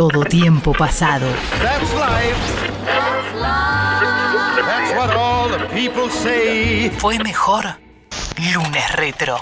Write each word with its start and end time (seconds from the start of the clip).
todo 0.00 0.24
tiempo 0.24 0.72
pasado. 0.72 1.26
That's 1.60 1.92
life. 1.92 2.40
That's 4.64 4.94
what 4.96 5.14
all 5.14 5.50
the 5.50 5.66
people 5.74 6.08
say. 6.08 6.88
Fue 6.98 7.18
mejor 7.18 7.66
lunes 8.54 8.92
retro. 8.96 9.36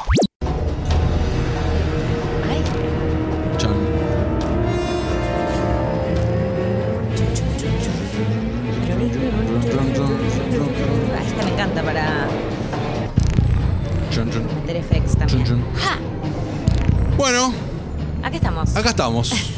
Ah, 11.14 11.22
Esta 11.24 11.44
me 11.44 11.50
encanta 11.52 11.82
para 11.82 12.26
effects 14.76 15.16
también. 15.16 15.64
¡Ja! 15.76 15.98
Bueno, 17.16 17.52
Aquí 18.22 18.36
estamos. 18.36 18.76
acá 18.76 18.90
estamos. 18.90 19.54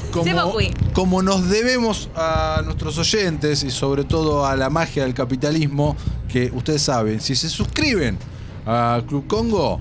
Como 0.93 1.23
nos 1.23 1.49
debemos 1.49 2.09
a 2.15 2.63
nuestros 2.65 2.99
oyentes 2.99 3.63
y 3.63 3.71
sobre 3.71 4.05
todo 4.05 4.47
a 4.47 4.57
la 4.57 4.71
magia 4.71 5.05
del 5.05 5.15
capitalismo, 5.15 5.97
que 6.29 6.51
ustedes 6.55 6.83
saben, 6.83 7.21
si 7.21 7.35
se 7.35 7.49
suscriben 7.49 8.19
a 8.67 9.03
Club 9.07 9.27
Congo, 9.27 9.81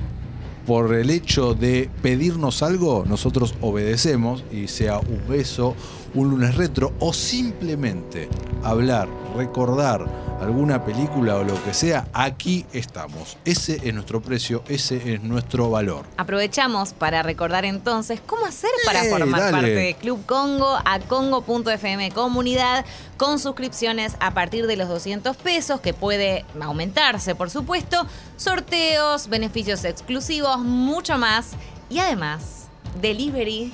por 0.70 0.94
el 0.94 1.10
hecho 1.10 1.56
de 1.56 1.90
pedirnos 2.04 2.62
algo, 2.62 3.04
nosotros 3.08 3.56
obedecemos 3.60 4.44
y 4.52 4.68
sea 4.68 5.00
un 5.00 5.28
beso, 5.28 5.76
un 6.14 6.30
lunes 6.30 6.56
retro 6.56 6.94
o 7.00 7.12
simplemente 7.12 8.30
hablar, 8.64 9.10
recordar 9.36 10.06
alguna 10.42 10.84
película 10.86 11.36
o 11.38 11.44
lo 11.44 11.62
que 11.64 11.74
sea, 11.74 12.08
aquí 12.14 12.66
estamos. 12.74 13.38
Ese 13.46 13.80
es 13.84 13.94
nuestro 13.94 14.22
precio, 14.22 14.64
ese 14.68 15.14
es 15.16 15.22
nuestro 15.22 15.70
valor. 15.70 16.06
Aprovechamos 16.18 16.94
para 16.94 17.24
recordar 17.24 17.66
entonces 17.66 18.22
cómo 18.26 18.46
hacer 18.46 18.70
para 18.86 19.06
Eh, 19.06 19.10
formar 19.10 19.40
dale. 19.42 19.52
parte 19.52 19.70
de 19.74 19.94
Club 19.96 20.26
Congo 20.26 20.78
a 20.86 21.00
congo.fm 21.00 22.12
comunidad 22.12 22.86
con 23.18 23.38
suscripciones 23.40 24.16
a 24.20 24.34
partir 24.34 24.66
de 24.68 24.78
los 24.78 24.88
200 24.88 25.36
pesos 25.38 25.82
que 25.82 25.94
puede 25.94 26.46
aumentarse 26.62 27.36
por 27.36 27.50
supuesto, 27.50 28.06
sorteos, 28.38 29.28
beneficios 29.28 29.84
exclusivos, 29.84 30.60
mucho 30.60 31.18
más 31.18 31.52
y 31.90 32.00
además 32.00 32.68
delivery 33.02 33.72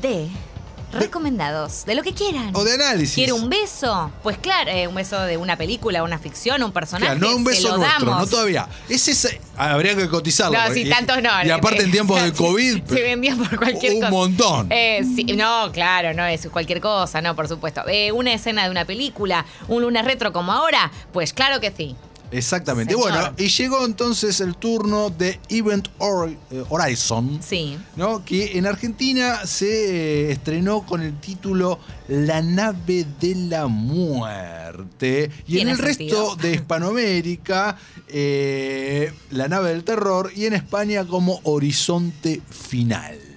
de 0.00 0.28
recomendados, 0.96 1.84
de 1.84 1.94
lo 1.94 2.02
que 2.02 2.12
quieran. 2.14 2.50
O 2.54 2.64
de 2.64 2.74
análisis. 2.74 3.14
¿Quiere 3.14 3.32
un 3.32 3.48
beso? 3.48 4.10
Pues 4.22 4.38
claro, 4.38 4.70
eh, 4.70 4.86
un 4.86 4.94
beso 4.94 5.20
de 5.20 5.36
una 5.36 5.56
película, 5.56 6.02
una 6.02 6.18
ficción, 6.18 6.62
un 6.62 6.72
personaje. 6.72 7.16
Claro, 7.16 7.20
no 7.30 7.36
un 7.36 7.44
beso 7.44 7.76
nuestro, 7.76 8.06
damos. 8.06 8.20
no 8.20 8.26
todavía. 8.26 8.68
Ese 8.88 9.10
es, 9.12 9.38
habría 9.56 9.94
que 9.96 10.08
cotizarlo. 10.08 10.58
No, 10.58 10.64
porque- 10.66 10.82
si 10.84 10.88
tantos 10.90 11.22
no. 11.22 11.30
Y 11.44 11.50
aparte 11.50 11.82
en 11.82 11.90
tiempos 11.90 12.22
de 12.22 12.32
COVID, 12.34 12.82
Se 12.84 13.02
vendía 13.02 13.36
por 13.36 13.56
cualquier 13.56 13.94
un 13.94 14.00
cosa. 14.00 14.10
montón. 14.10 14.66
Eh, 14.70 15.02
sí, 15.14 15.24
no, 15.24 15.70
claro, 15.72 16.14
no 16.14 16.24
es 16.24 16.46
cualquier 16.48 16.80
cosa, 16.80 17.20
no, 17.20 17.34
por 17.36 17.48
supuesto. 17.48 17.82
Eh, 17.88 18.12
una 18.12 18.32
escena 18.32 18.64
de 18.64 18.70
una 18.70 18.84
película, 18.84 19.44
un 19.68 19.82
lunes 19.82 20.04
retro 20.04 20.32
como 20.32 20.52
ahora, 20.52 20.90
pues 21.12 21.32
claro 21.32 21.60
que 21.60 21.70
sí. 21.70 21.96
Exactamente. 22.30 22.94
Señor. 22.94 23.10
Bueno, 23.10 23.34
y 23.36 23.48
llegó 23.48 23.84
entonces 23.84 24.40
el 24.40 24.56
turno 24.56 25.10
de 25.10 25.40
Event 25.48 25.88
eh, 25.88 26.64
Horizon. 26.68 27.40
Sí. 27.42 27.78
¿no? 27.96 28.24
Que 28.24 28.58
en 28.58 28.66
Argentina 28.66 29.46
se 29.46 30.28
eh, 30.28 30.32
estrenó 30.32 30.84
con 30.84 31.02
el 31.02 31.18
título 31.20 31.78
La 32.08 32.42
nave 32.42 33.06
de 33.20 33.34
la 33.34 33.66
muerte. 33.66 35.30
Y 35.46 35.60
en 35.60 35.68
el 35.68 35.76
sentido. 35.76 36.30
resto 36.30 36.36
de 36.36 36.54
Hispanoamérica, 36.54 37.76
eh, 38.08 39.12
La 39.30 39.48
nave 39.48 39.70
del 39.70 39.84
terror. 39.84 40.32
Y 40.34 40.46
en 40.46 40.54
España 40.54 41.04
como 41.04 41.40
Horizonte 41.44 42.40
Final. 42.50 43.33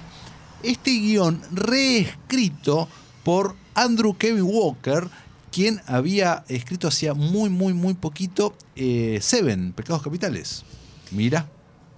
este 0.63 0.93
guion 0.93 1.43
reescrito 1.51 2.89
por 3.25 3.57
Andrew 3.75 4.15
Kevin 4.17 4.45
Walker, 4.45 5.09
quien 5.53 5.81
había 5.87 6.45
escrito 6.49 6.89
hacía 6.89 7.15
muy, 7.15 7.51
muy, 7.51 7.73
muy 7.75 7.95
poquito 7.95 8.55
eh, 8.75 9.19
Seven, 9.21 9.73
Pecados 9.73 10.03
Capitales. 10.03 10.65
Mira. 11.11 11.47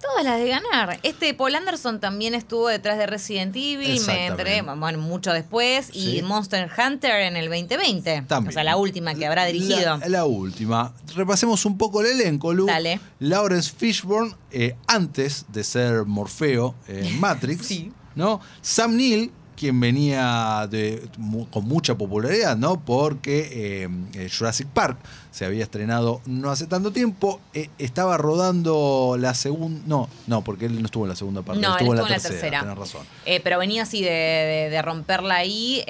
Todas 0.01 0.23
las 0.23 0.37
de 0.37 0.49
ganar. 0.49 0.99
Este 1.01 1.33
Paul 1.33 1.55
Anderson 1.55 1.99
también 1.99 2.35
estuvo 2.35 2.67
detrás 2.67 2.99
de 2.99 3.07
Resident 3.07 3.55
Evil, 3.55 3.99
me 4.05 4.27
enteré, 4.27 4.61
bueno, 4.61 4.99
mucho 4.99 5.33
después, 5.33 5.87
Sí. 5.91 6.17
y 6.17 6.21
Monster 6.21 6.69
Hunter 6.77 7.21
en 7.21 7.35
el 7.37 7.45
2020. 7.49 8.23
También. 8.27 8.49
O 8.49 8.51
sea, 8.53 8.63
la 8.63 8.77
última 8.77 9.15
que 9.15 9.25
habrá 9.25 9.45
dirigido. 9.45 9.97
La, 9.97 10.07
la 10.09 10.25
última. 10.25 10.93
Repasemos 11.15 11.65
un 11.65 11.77
poco 11.79 12.01
el 12.01 12.07
elenco, 12.21 12.53
Lu. 12.53 12.67
Dale. 12.67 12.99
Lawrence 13.19 13.73
Fishburne, 13.75 14.35
eh, 14.51 14.75
antes 14.85 15.45
de 15.47 15.63
ser 15.63 16.05
Morfeo 16.05 16.75
en 16.87 17.19
Matrix. 17.19 17.65
Sí. 17.65 17.91
¿no? 18.13 18.39
Sam 18.61 18.95
Neill, 18.95 19.31
quien 19.55 19.79
venía 19.79 20.67
de, 20.69 21.07
con 21.51 21.65
mucha 21.65 21.95
popularidad, 21.97 22.57
¿no? 22.57 22.79
Porque 22.79 23.83
eh, 23.83 23.89
eh, 24.13 24.29
Jurassic 24.35 24.67
Park 24.67 24.97
se 25.31 25.45
había 25.45 25.63
estrenado 25.63 26.21
no 26.25 26.49
hace 26.51 26.67
tanto 26.67 26.91
tiempo. 26.91 27.39
eh, 27.53 27.69
estaba 27.77 28.17
rodando 28.17 29.15
la 29.19 29.33
segunda. 29.33 29.81
No, 29.87 30.09
no, 30.27 30.43
porque 30.43 30.65
él 30.65 30.79
no 30.79 30.85
estuvo 30.85 31.05
en 31.05 31.09
la 31.09 31.15
segunda 31.15 31.41
parte. 31.41 31.61
No, 31.61 31.69
él 31.69 31.73
estuvo, 31.77 31.93
estuvo 31.93 32.07
en 32.07 32.13
la 32.13 32.19
tercera. 32.29 32.59
Tenés 32.61 32.77
razón. 32.77 33.01
Eh, 33.25 33.39
pero 33.43 33.57
venía 33.59 33.83
así 33.83 34.01
de, 34.01 34.09
de- 34.09 34.69
de 34.69 34.81
romperla 34.81 35.35
ahí, 35.35 35.83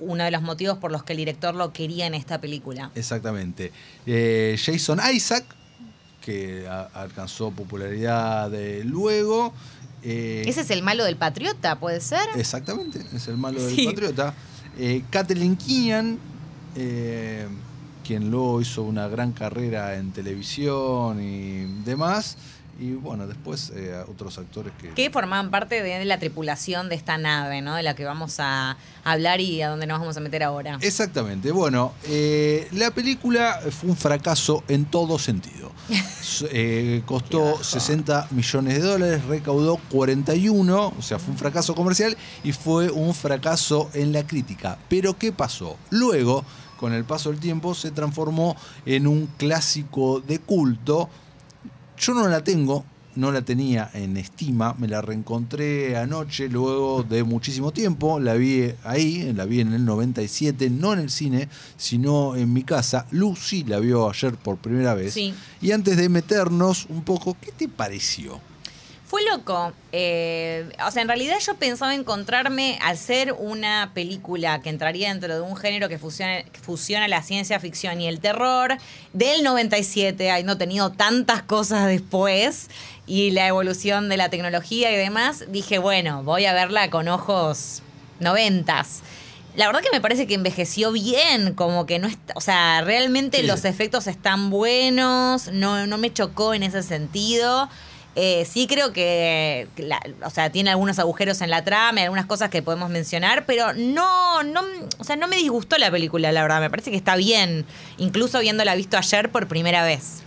uno 0.00 0.24
de 0.24 0.30
los 0.30 0.42
motivos 0.42 0.78
por 0.78 0.90
los 0.92 1.02
que 1.04 1.12
el 1.12 1.18
director 1.18 1.54
lo 1.54 1.72
quería 1.72 2.06
en 2.06 2.14
esta 2.14 2.40
película. 2.40 2.90
Exactamente. 2.94 3.72
Jason 4.56 5.00
Isaac, 5.12 5.44
que 6.20 6.66
a- 6.68 6.88
alcanzó 6.94 7.50
popularidad 7.50 8.50
de 8.50 8.84
luego. 8.84 9.52
Eh, 10.02 10.42
Ese 10.46 10.62
es 10.62 10.70
el 10.70 10.82
malo 10.82 11.04
del 11.04 11.16
Patriota, 11.16 11.78
¿puede 11.78 12.00
ser? 12.00 12.26
Exactamente, 12.36 13.04
es 13.14 13.28
el 13.28 13.36
malo 13.36 13.62
del. 13.62 13.86
Patriota. 13.86 14.34
Eh, 14.78 15.02
Kathleen 15.10 15.56
Keenan, 15.56 16.18
eh, 16.74 17.46
quien 18.04 18.30
luego 18.30 18.60
hizo 18.60 18.82
una 18.82 19.06
gran 19.08 19.32
carrera 19.32 19.96
en 19.96 20.12
televisión 20.12 21.22
y 21.22 21.64
demás. 21.84 22.36
Y 22.78 22.92
bueno, 22.92 23.26
después 23.26 23.72
eh, 23.74 24.02
otros 24.08 24.38
actores 24.38 24.72
que... 24.80 24.90
Que 24.90 25.10
formaban 25.10 25.50
parte 25.50 25.82
de 25.82 26.04
la 26.04 26.18
tripulación 26.18 26.88
de 26.88 26.94
esta 26.94 27.18
nave, 27.18 27.60
¿no? 27.60 27.74
De 27.74 27.82
la 27.82 27.94
que 27.94 28.04
vamos 28.04 28.36
a 28.38 28.76
hablar 29.04 29.40
y 29.40 29.62
a 29.62 29.68
donde 29.68 29.86
nos 29.86 30.00
vamos 30.00 30.16
a 30.16 30.20
meter 30.20 30.42
ahora. 30.42 30.78
Exactamente. 30.80 31.52
Bueno, 31.52 31.92
eh, 32.04 32.68
la 32.72 32.90
película 32.90 33.60
fue 33.70 33.90
un 33.90 33.96
fracaso 33.96 34.64
en 34.68 34.86
todo 34.86 35.18
sentido. 35.18 35.72
Eh, 36.50 37.02
costó 37.04 37.62
60 37.62 38.28
millones 38.30 38.74
de 38.74 38.80
dólares, 38.80 39.24
recaudó 39.26 39.78
41, 39.90 40.94
o 40.98 41.02
sea, 41.02 41.18
fue 41.18 41.32
un 41.32 41.38
fracaso 41.38 41.74
comercial 41.74 42.16
y 42.42 42.52
fue 42.52 42.90
un 42.90 43.12
fracaso 43.12 43.90
en 43.92 44.12
la 44.12 44.26
crítica. 44.26 44.78
Pero 44.88 45.18
¿qué 45.18 45.32
pasó? 45.32 45.76
Luego, 45.90 46.44
con 46.78 46.92
el 46.94 47.04
paso 47.04 47.30
del 47.30 47.38
tiempo, 47.38 47.74
se 47.74 47.90
transformó 47.90 48.56
en 48.86 49.06
un 49.06 49.26
clásico 49.36 50.20
de 50.20 50.38
culto. 50.38 51.08
Yo 51.98 52.14
no 52.14 52.28
la 52.28 52.42
tengo, 52.42 52.84
no 53.16 53.30
la 53.32 53.42
tenía 53.42 53.90
en 53.94 54.16
estima, 54.16 54.74
me 54.78 54.88
la 54.88 55.02
reencontré 55.02 55.96
anoche 55.96 56.48
luego 56.48 57.02
de 57.02 57.22
muchísimo 57.22 57.72
tiempo, 57.72 58.18
la 58.18 58.34
vi 58.34 58.72
ahí, 58.84 59.32
la 59.34 59.44
vi 59.44 59.60
en 59.60 59.72
el 59.72 59.84
97, 59.84 60.70
no 60.70 60.92
en 60.92 61.00
el 61.00 61.10
cine, 61.10 61.48
sino 61.76 62.36
en 62.36 62.52
mi 62.52 62.62
casa. 62.62 63.06
Lucy 63.10 63.64
la 63.64 63.78
vio 63.78 64.08
ayer 64.08 64.34
por 64.34 64.56
primera 64.58 64.94
vez. 64.94 65.14
Sí. 65.14 65.34
Y 65.60 65.72
antes 65.72 65.96
de 65.96 66.08
meternos 66.08 66.86
un 66.88 67.02
poco, 67.02 67.36
¿qué 67.40 67.52
te 67.52 67.68
pareció? 67.68 68.40
Fue 69.12 69.20
loco. 69.30 69.74
Eh, 69.92 70.72
o 70.86 70.90
sea, 70.90 71.02
en 71.02 71.08
realidad 71.08 71.36
yo 71.46 71.54
pensaba 71.56 71.94
encontrarme, 71.94 72.78
al 72.80 72.96
ser 72.96 73.34
una 73.34 73.90
película 73.92 74.62
que 74.62 74.70
entraría 74.70 75.10
dentro 75.10 75.34
de 75.34 75.42
un 75.42 75.54
género 75.54 75.90
que 75.90 75.98
fusiona, 75.98 76.44
que 76.44 76.58
fusiona 76.58 77.06
la 77.08 77.22
ciencia 77.22 77.60
ficción 77.60 78.00
y 78.00 78.08
el 78.08 78.20
terror, 78.20 78.78
del 79.12 79.42
97, 79.42 80.30
habiendo 80.30 80.56
tenido 80.56 80.92
tantas 80.92 81.42
cosas 81.42 81.88
después, 81.88 82.70
y 83.06 83.32
la 83.32 83.46
evolución 83.46 84.08
de 84.08 84.16
la 84.16 84.30
tecnología 84.30 84.90
y 84.90 84.96
demás, 84.96 85.44
dije, 85.48 85.76
bueno, 85.76 86.22
voy 86.22 86.46
a 86.46 86.54
verla 86.54 86.88
con 86.88 87.06
ojos 87.08 87.82
noventas. 88.18 89.02
La 89.56 89.66
verdad 89.66 89.82
que 89.82 89.90
me 89.92 90.00
parece 90.00 90.26
que 90.26 90.32
envejeció 90.32 90.90
bien, 90.90 91.52
como 91.52 91.84
que 91.84 91.98
no 91.98 92.08
está, 92.08 92.32
o 92.34 92.40
sea, 92.40 92.80
realmente 92.80 93.40
Sí. 93.40 93.46
los 93.46 93.66
efectos 93.66 94.06
están 94.06 94.48
buenos, 94.48 95.48
no, 95.52 95.86
no 95.86 95.98
me 95.98 96.10
chocó 96.10 96.54
en 96.54 96.62
ese 96.62 96.82
sentido. 96.82 97.68
Eh, 98.14 98.46
sí 98.50 98.66
creo 98.66 98.92
que, 98.92 99.68
la- 99.78 100.00
o 100.24 100.30
sea, 100.30 100.50
tiene 100.50 100.70
algunos 100.70 100.98
agujeros 100.98 101.40
en 101.40 101.48
la 101.50 101.64
trama, 101.64 102.00
y 102.00 102.04
algunas 102.04 102.26
cosas 102.26 102.50
que 102.50 102.62
podemos 102.62 102.90
mencionar, 102.90 103.46
pero 103.46 103.72
no, 103.72 104.42
no, 104.42 104.60
o 104.98 105.04
sea, 105.04 105.16
no 105.16 105.28
me 105.28 105.36
disgustó 105.36 105.78
la 105.78 105.90
película, 105.90 106.30
la 106.32 106.42
verdad. 106.42 106.60
Me 106.60 106.68
parece 106.70 106.90
que 106.90 106.96
está 106.96 107.16
bien, 107.16 107.64
incluso 107.98 108.36
habiéndola 108.38 108.74
visto 108.74 108.96
ayer 108.98 109.30
por 109.32 109.48
primera 109.48 109.82
vez. 109.84 110.22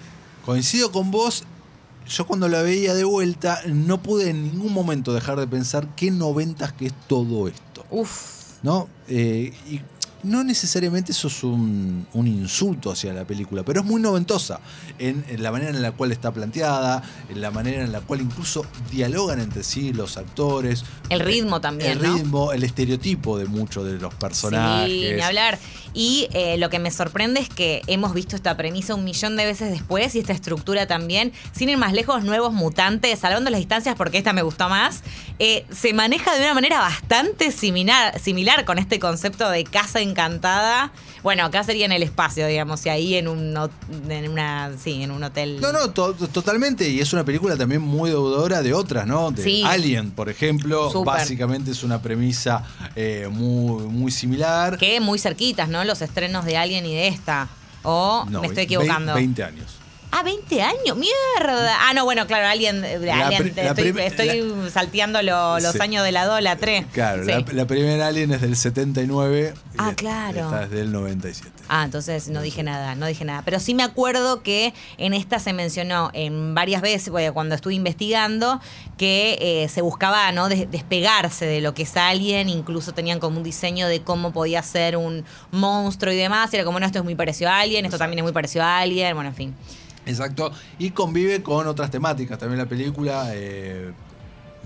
Coincido 0.46 0.92
con 0.92 1.12
vos 1.12 1.44
yo 2.08 2.28
cuando 2.28 2.48
la 2.48 2.62
veía 2.62 2.94
de 2.94 3.04
vuelta 3.04 3.62
no 3.66 4.02
pude 4.04 4.30
en 4.30 4.44
ningún 4.44 4.72
momento 4.74 5.12
dejar 5.14 5.40
de 5.40 5.48
pensar 5.48 5.88
qué 5.96 6.12
noventas 6.12 6.72
que 6.72 6.86
es 6.88 6.94
todo 7.08 7.48
esto. 7.48 7.84
Uf. 7.90 8.36
¿no? 8.62 8.88
Eh, 9.08 9.54
y 9.70 9.80
no 10.26 10.44
necesariamente 10.44 11.12
eso 11.12 11.28
es 11.28 11.44
un, 11.44 12.06
un 12.14 12.28
insulto 12.28 12.92
hacia 12.92 13.14
la 13.14 13.26
película, 13.26 13.64
pero 13.64 13.82
es 13.82 13.86
muy 13.86 14.02
noventosa 14.02 14.60
en, 15.00 15.24
en 15.30 15.44
la 15.44 15.52
manera 15.52 15.72
en 15.72 15.82
la 15.82 15.92
cual 15.92 16.12
está 16.12 16.32
planteada, 16.32 17.04
en 17.30 17.42
la 17.42 17.52
manera 17.52 17.84
en 17.84 17.92
la 17.92 18.02
cual 18.02 18.22
incluso 18.22 18.66
dialogan 18.92 19.40
entre 19.40 19.64
sí 19.64 19.94
los 19.94 20.18
actores. 20.18 20.84
El 21.10 21.20
ritmo 21.20 21.62
también, 21.62 21.92
El 21.92 22.02
¿no? 22.02 22.16
ritmo, 22.16 22.52
el 22.52 22.64
estereotipo 22.64 23.38
de 23.38 23.46
muchos 23.46 23.86
de 23.86 23.94
los 23.94 24.14
personajes. 24.16 24.92
Sí, 24.92 25.12
ni 25.16 25.22
hablar. 25.22 25.60
Y 25.98 26.28
eh, 26.34 26.58
lo 26.58 26.70
que 26.70 26.78
me 26.78 26.92
sorprende 26.92 27.40
es 27.40 27.48
que 27.48 27.82
hemos 27.88 28.14
visto 28.14 28.36
esta 28.36 28.58
premisa 28.58 28.94
un 28.96 29.06
millón 29.06 29.38
de 29.38 29.46
veces 29.46 29.72
después 29.72 30.14
y 30.16 30.20
esta 30.20 30.34
estructura 30.34 30.88
también. 30.88 31.32
Sin 31.54 31.70
ir 31.70 31.78
más 31.78 31.94
lejos, 31.94 32.26
nuevos 32.26 32.52
mutantes, 32.52 33.18
salvando 33.20 33.50
las 33.50 33.60
distancias 33.60 33.96
porque 33.96 34.18
esta 34.18 34.34
me 34.34 34.42
gustó 34.42 34.68
más, 34.68 35.04
eh, 35.40 35.66
se 35.72 35.94
maneja 35.94 36.36
de 36.36 36.42
una 36.42 36.54
manera 36.54 36.80
bastante 36.80 37.50
similar, 37.52 38.20
similar 38.20 38.66
con 38.66 38.78
este 38.78 39.00
concepto 39.00 39.50
de 39.50 39.64
casa 39.64 40.02
encantada. 40.20 40.92
Bueno, 41.24 41.44
acá 41.44 41.64
sería 41.64 41.86
en 41.86 41.92
el 41.92 42.04
espacio, 42.04 42.48
digamos, 42.48 42.86
y 42.86 42.90
ahí 42.90 43.16
en 43.16 43.28
un, 43.28 43.54
en 44.10 44.30
una, 44.30 44.72
sí, 44.82 45.04
en 45.04 45.12
un 45.12 45.24
hotel. 45.24 45.60
No, 45.60 45.72
no, 45.74 45.90
to- 45.92 46.14
totalmente. 46.14 46.88
Y 46.88 47.00
es 47.02 47.12
una 47.14 47.24
película 47.26 47.58
también 47.58 47.82
muy 47.82 48.10
deudora 48.10 48.62
de 48.62 48.74
otras, 48.74 49.06
¿no? 49.06 49.32
De 49.32 49.44
Sí. 49.44 49.64
Alien, 49.66 50.12
por 50.12 50.30
ejemplo. 50.30 50.92
Básicamente 51.04 51.72
es 51.72 51.84
una 51.84 52.02
premisa 52.02 52.64
eh, 52.96 53.28
muy, 53.30 53.84
muy 53.88 54.12
similar. 54.12 54.78
Que 54.78 55.00
muy 55.00 55.20
cerquitas, 55.20 55.68
¿no? 55.68 55.84
Los 55.84 56.02
estrenos 56.02 56.46
de 56.46 56.58
Alien 56.58 56.86
y 56.86 56.94
de 56.94 57.08
esta. 57.10 57.48
O 57.84 58.26
No, 58.30 58.42
me 58.42 58.48
estoy 58.48 58.64
equivocando. 58.64 59.14
20 59.14 59.44
años. 59.44 59.66
Ah, 60.12 60.24
20 60.24 60.62
años, 60.62 60.96
mierda. 60.96 61.78
Ah, 61.82 61.94
no, 61.94 62.06
bueno, 62.06 62.26
claro, 62.26 62.48
alguien, 62.48 62.82
La 63.06 63.28
Alien, 63.28 63.52
la 63.54 63.64
estoy, 63.72 63.94
estoy 64.00 64.54
salteando 64.72 65.22
lo- 65.22 65.60
los 65.60 65.74
Sí. 65.74 65.80
años 65.82 66.06
de 66.06 66.14
la 66.14 66.26
2, 66.26 66.42
la 66.42 66.56
3. 66.56 66.86
Claro, 66.94 67.26
Sí. 67.26 67.32
la, 67.32 67.44
la 67.52 67.66
primera 67.68 68.08
Alien 68.08 68.32
es 68.32 68.40
del 68.40 68.56
79. 68.56 69.54
y 69.74 69.76
Ah, 69.78 69.92
claro. 69.94 70.40
Esta 70.46 70.64
es 70.64 70.70
del 70.72 70.94
97. 70.94 71.52
Ah, 71.68 71.84
entonces 71.84 72.30
no 72.30 72.42
dije 72.42 72.64
nada, 72.64 72.96
no 72.96 73.08
dije 73.08 73.26
nada. 73.26 73.42
Pero 73.44 73.60
sí 73.60 73.74
me 73.74 73.84
acuerdo 73.84 74.42
que 74.42 74.74
en 74.98 75.14
esta 75.14 75.40
se 75.40 75.52
mencionó 75.52 76.12
en 76.14 76.56
varias 76.56 76.82
veces, 76.82 77.12
cuando 77.34 77.54
estuve 77.56 77.74
investigando, 77.74 78.62
que 78.98 79.38
eh, 79.42 79.68
se 79.68 79.82
buscaba 79.82 80.32
¿no? 80.32 80.48
Des- 80.48 80.72
despegarse 80.72 81.46
de 81.46 81.60
lo 81.60 81.74
que 81.74 81.84
es 81.84 81.98
Alien, 81.98 82.48
incluso 82.48 82.94
tenían 82.94 83.20
como 83.20 83.38
un 83.38 83.44
diseño 83.44 83.88
de 83.90 84.02
cómo 84.02 84.32
podía 84.32 84.64
ser 84.64 84.96
un 84.96 85.26
monstruo 85.52 86.14
y 86.14 86.16
demás. 86.16 86.54
Y 86.54 86.56
era 86.56 86.64
como, 86.64 86.80
no, 86.80 86.86
esto 86.86 87.00
es 87.00 87.04
muy 87.04 87.16
parecido 87.16 87.50
a 87.50 87.60
Alien, 87.60 87.84
esto 87.84 87.98
también 87.98 88.20
es 88.20 88.24
muy 88.24 88.32
parecido 88.32 88.64
a 88.64 88.78
Alien, 88.80 89.14
bueno, 89.16 89.32
en 89.32 89.36
fin. 89.36 89.56
Exacto. 90.06 90.52
Y 90.80 90.92
convive 90.92 91.42
con 91.42 91.68
otras 91.68 91.92
temáticas. 91.92 92.38
También 92.38 92.60
la 92.60 92.68
película, 92.68 93.30
eh, 93.34 93.92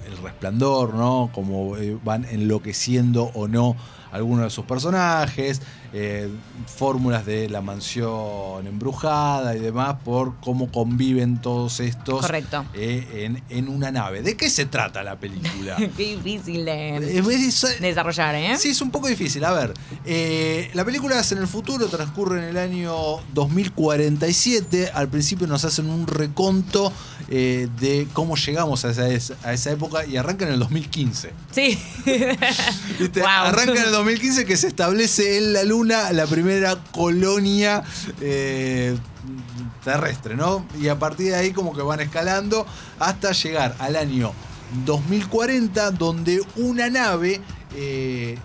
el 0.05 0.17
resplandor, 0.23 0.93
¿no? 0.93 1.29
Como 1.33 1.77
eh, 1.77 1.97
van 2.03 2.25
enloqueciendo 2.25 3.31
o 3.33 3.47
no 3.47 3.75
algunos 4.11 4.45
de 4.45 4.49
sus 4.49 4.65
personajes. 4.65 5.61
eh, 5.91 6.29
fórmulas 6.67 7.25
de 7.25 7.49
la 7.49 7.61
mansión 7.61 8.67
embrujada 8.67 9.55
y 9.55 9.59
demás 9.59 9.95
por 10.05 10.35
cómo 10.39 10.71
conviven 10.71 11.41
todos 11.41 11.79
estos 11.79 12.21
Correcto. 12.21 12.63
eh, 12.75 13.25
en, 13.25 13.43
en 13.49 13.67
una 13.69 13.91
nave. 13.91 14.21
¿De 14.21 14.37
qué 14.37 14.51
se 14.51 14.65
trata 14.67 15.01
la 15.01 15.15
película? 15.19 15.77
Qué 15.97 16.15
difícil 16.15 16.63
de 16.65 16.97
Eh, 16.97 17.23
es- 17.47 17.81
desarrollar, 17.81 18.35
¿eh? 18.35 18.55
Sí, 18.59 18.69
es 18.69 18.81
un 18.81 18.91
poco 18.91 19.07
difícil. 19.07 19.43
A 19.43 19.51
ver, 19.51 19.73
eh, 20.05 20.69
la 20.75 20.85
película 20.85 21.19
es 21.19 21.31
en 21.31 21.39
el 21.39 21.47
futuro, 21.47 21.87
transcurre 21.87 22.37
en 22.37 22.49
el 22.49 22.57
año 22.57 22.93
2047. 23.33 24.91
Al 24.93 25.07
principio 25.09 25.47
nos 25.47 25.65
hacen 25.65 25.89
un 25.89 26.05
reconto 26.07 26.93
de 27.29 28.07
cómo 28.13 28.35
llegamos 28.35 28.85
a 28.85 28.89
esa, 28.91 29.35
a 29.43 29.53
esa 29.53 29.71
época 29.71 30.05
y 30.05 30.17
arranca 30.17 30.45
en 30.45 30.53
el 30.53 30.59
2015. 30.59 31.31
Sí. 31.51 31.77
¿Viste? 32.99 33.19
Wow. 33.21 33.29
Arranca 33.29 33.73
en 33.73 33.85
el 33.85 33.91
2015 33.99 34.45
que 34.45 34.57
se 34.57 34.67
establece 34.67 35.37
en 35.37 35.53
la 35.53 35.63
Luna 35.63 36.11
la 36.13 36.25
primera 36.25 36.77
colonia 36.91 37.83
eh, 38.21 38.97
terrestre, 39.83 40.35
¿no? 40.35 40.65
Y 40.79 40.87
a 40.87 40.97
partir 40.97 41.27
de 41.31 41.35
ahí 41.35 41.51
como 41.51 41.75
que 41.75 41.81
van 41.81 41.99
escalando 41.99 42.65
hasta 42.99 43.33
llegar 43.33 43.75
al 43.79 43.95
año 43.95 44.33
2040 44.85 45.91
donde 45.91 46.41
una 46.55 46.89
nave... 46.89 47.41
eh, 47.75 48.37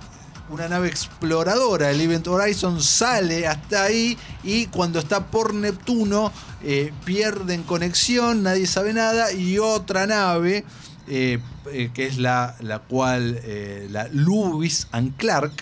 una 0.51 0.69
nave 0.69 0.89
exploradora, 0.89 1.91
el 1.91 2.01
Event 2.03 2.29
Horizon, 2.29 2.83
sale 2.83 3.47
hasta 3.47 3.85
ahí 3.85 4.19
y 4.43 4.67
cuando 4.67 4.99
está 4.99 5.27
por 5.29 5.55
Neptuno 5.55 6.31
eh, 6.63 6.93
pierden 7.07 7.63
conexión, 7.63 8.43
nadie 8.43 8.67
sabe 8.67 8.93
nada 8.93 9.33
y 9.33 9.59
otra 9.59 10.07
nave 10.07 10.65
eh, 11.09 11.39
eh, 11.73 11.91
que 11.95 12.07
es 12.07 12.19
la, 12.19 12.57
la 12.61 12.81
cual, 12.81 13.41
eh, 13.45 13.89
la 13.91 14.09
Lewis 14.09 14.89
and 14.93 15.17
Clark, 15.17 15.53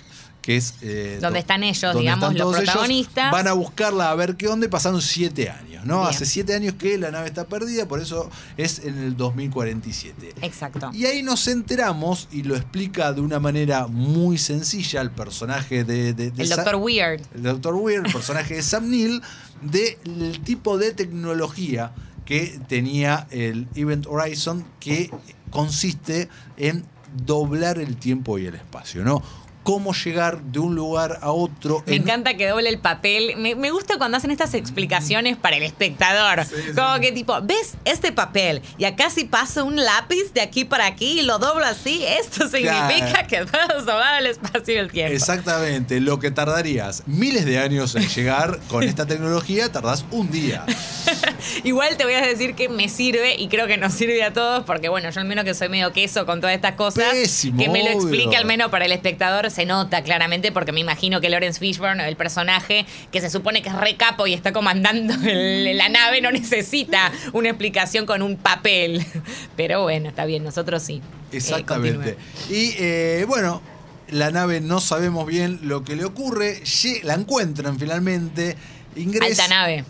que 0.40 0.56
es... 0.56 0.74
eh, 0.82 1.18
Donde 1.20 1.38
do- 1.38 1.40
están 1.40 1.62
ellos, 1.62 1.80
donde 1.82 2.00
digamos, 2.00 2.32
están 2.32 2.38
los 2.46 2.56
ellos, 2.56 2.64
protagonistas. 2.70 3.30
van 3.30 3.46
a 3.48 3.52
buscarla 3.52 4.10
a 4.10 4.14
ver 4.16 4.36
qué 4.36 4.48
onda 4.48 4.66
y 4.66 4.68
pasaron 4.68 5.00
siete 5.00 5.48
años, 5.50 5.84
¿no? 5.86 5.98
Bien. 6.00 6.10
Hace 6.10 6.26
siete 6.26 6.52
años 6.54 6.74
que 6.74 6.98
la 6.98 7.12
nave 7.12 7.28
está 7.28 7.46
perdida, 7.46 7.86
por 7.86 8.00
eso 8.00 8.28
es 8.56 8.80
en 8.80 8.98
el 8.98 9.16
2047. 9.16 10.34
Exacto. 10.42 10.90
Y 10.92 11.06
ahí 11.06 11.22
nos 11.22 11.46
enteramos, 11.46 12.26
y 12.32 12.42
lo 12.42 12.56
explica 12.56 13.12
de 13.12 13.20
una 13.20 13.38
manera 13.38 13.86
muy 13.86 14.36
sencilla 14.36 15.00
el 15.00 15.12
personaje 15.12 15.84
de... 15.84 16.12
de- 16.12 16.32
de 16.32 16.42
El 16.42 16.48
Doctor 16.48 16.74
Weird. 16.76 17.22
el 17.36 17.42
Dr. 17.44 17.74
Weir, 17.74 18.02
el 18.04 18.12
personaje 18.12 18.54
de 18.56 18.62
Sam 18.62 18.90
Neill, 18.90 19.22
del 19.60 20.40
tipo 20.42 20.76
de 20.76 20.92
tecnología 20.92 21.92
que 22.24 22.58
tenía 22.68 23.26
el 23.30 23.68
Event 23.74 24.06
Horizon, 24.06 24.64
que 24.80 25.10
consiste 25.50 26.28
en 26.56 26.84
doblar 27.14 27.78
el 27.78 27.96
tiempo 27.96 28.38
y 28.38 28.46
el 28.46 28.54
espacio, 28.54 29.04
¿no? 29.04 29.22
Cómo 29.64 29.92
llegar 29.94 30.42
de 30.42 30.58
un 30.58 30.74
lugar 30.74 31.20
a 31.22 31.30
otro. 31.30 31.84
Me 31.86 31.94
en- 31.94 32.02
encanta 32.02 32.36
que 32.36 32.48
doble 32.48 32.68
el 32.68 32.80
papel. 32.80 33.36
Me, 33.36 33.54
me 33.54 33.70
gusta 33.70 33.96
cuando 33.96 34.16
hacen 34.16 34.32
estas 34.32 34.54
explicaciones 34.54 35.36
para 35.36 35.54
el 35.56 35.62
espectador. 35.62 36.44
Sí, 36.44 36.54
sí. 36.66 36.72
Como 36.74 36.98
que 36.98 37.12
tipo, 37.12 37.40
¿ves 37.42 37.74
este 37.84 38.10
papel? 38.10 38.60
Y 38.76 38.86
acá 38.86 39.08
si 39.08 39.22
paso 39.24 39.64
un 39.64 39.76
lápiz 39.76 40.32
de 40.34 40.40
aquí 40.40 40.64
para 40.64 40.86
aquí 40.86 41.20
y 41.20 41.22
lo 41.22 41.38
doblo 41.38 41.64
así, 41.64 42.02
esto 42.04 42.48
significa 42.48 43.24
Claro. 43.24 43.28
que 43.28 43.44
puedo 43.52 43.78
doblar 43.84 44.20
el 44.22 44.26
espacio 44.26 44.74
y 44.74 44.78
el 44.78 44.90
tiempo. 44.90 45.14
Exactamente, 45.14 46.00
lo 46.00 46.18
que 46.18 46.32
tardarías 46.32 47.04
miles 47.06 47.44
de 47.44 47.60
años 47.60 47.94
en 47.94 48.08
llegar 48.08 48.58
con 48.66 48.82
esta 48.82 49.06
tecnología, 49.06 49.70
tardás 49.70 50.04
un 50.10 50.28
día. 50.32 50.66
Igual 51.64 51.96
te 51.96 52.04
voy 52.04 52.14
a 52.14 52.20
decir 52.20 52.54
que 52.54 52.68
me 52.68 52.88
sirve 52.88 53.34
y 53.36 53.48
creo 53.48 53.66
que 53.66 53.76
nos 53.76 53.92
sirve 53.94 54.22
a 54.22 54.32
todos 54.32 54.64
porque 54.64 54.88
bueno, 54.88 55.10
yo 55.10 55.20
al 55.20 55.26
menos 55.26 55.44
que 55.44 55.54
soy 55.54 55.68
medio 55.68 55.92
queso 55.92 56.26
con 56.26 56.40
todas 56.40 56.54
estas 56.54 56.72
cosas, 56.74 57.10
Pésimo, 57.12 57.58
que 57.62 57.68
me 57.68 57.82
lo 57.82 57.90
explique 57.90 58.36
al 58.36 58.44
menos 58.44 58.70
para 58.70 58.84
el 58.84 58.92
espectador 58.92 59.50
se 59.50 59.66
nota 59.66 60.02
claramente 60.02 60.52
porque 60.52 60.72
me 60.72 60.80
imagino 60.80 61.20
que 61.20 61.28
Lawrence 61.30 61.58
Fishburne, 61.60 62.06
el 62.08 62.16
personaje 62.16 62.86
que 63.10 63.20
se 63.20 63.30
supone 63.30 63.62
que 63.62 63.68
es 63.68 63.74
re 63.76 63.96
capo 63.96 64.26
y 64.26 64.34
está 64.34 64.52
comandando 64.52 65.14
el- 65.28 65.76
la 65.76 65.88
nave, 65.88 66.20
no 66.20 66.30
necesita 66.32 67.12
una 67.32 67.48
explicación 67.50 68.06
con 68.06 68.22
un 68.22 68.36
papel. 68.36 69.04
Pero 69.56 69.82
bueno, 69.82 70.08
está 70.08 70.24
bien, 70.24 70.44
nosotros 70.44 70.82
sí. 70.82 71.00
Eh, 71.32 71.36
Exactamente. 71.36 72.16
y 72.50 72.74
eh, 72.78 73.24
bueno, 73.26 73.62
la 74.08 74.30
nave 74.30 74.60
no 74.60 74.80
sabemos 74.80 75.26
bien 75.26 75.60
lo 75.62 75.84
que 75.84 75.96
le 75.96 76.04
ocurre. 76.04 76.62
La 77.02 77.14
encuentran 77.14 77.78
finalmente. 77.78 78.56
Ingresa. 78.96 79.44
Alta 79.44 79.48
nave. 79.48 79.84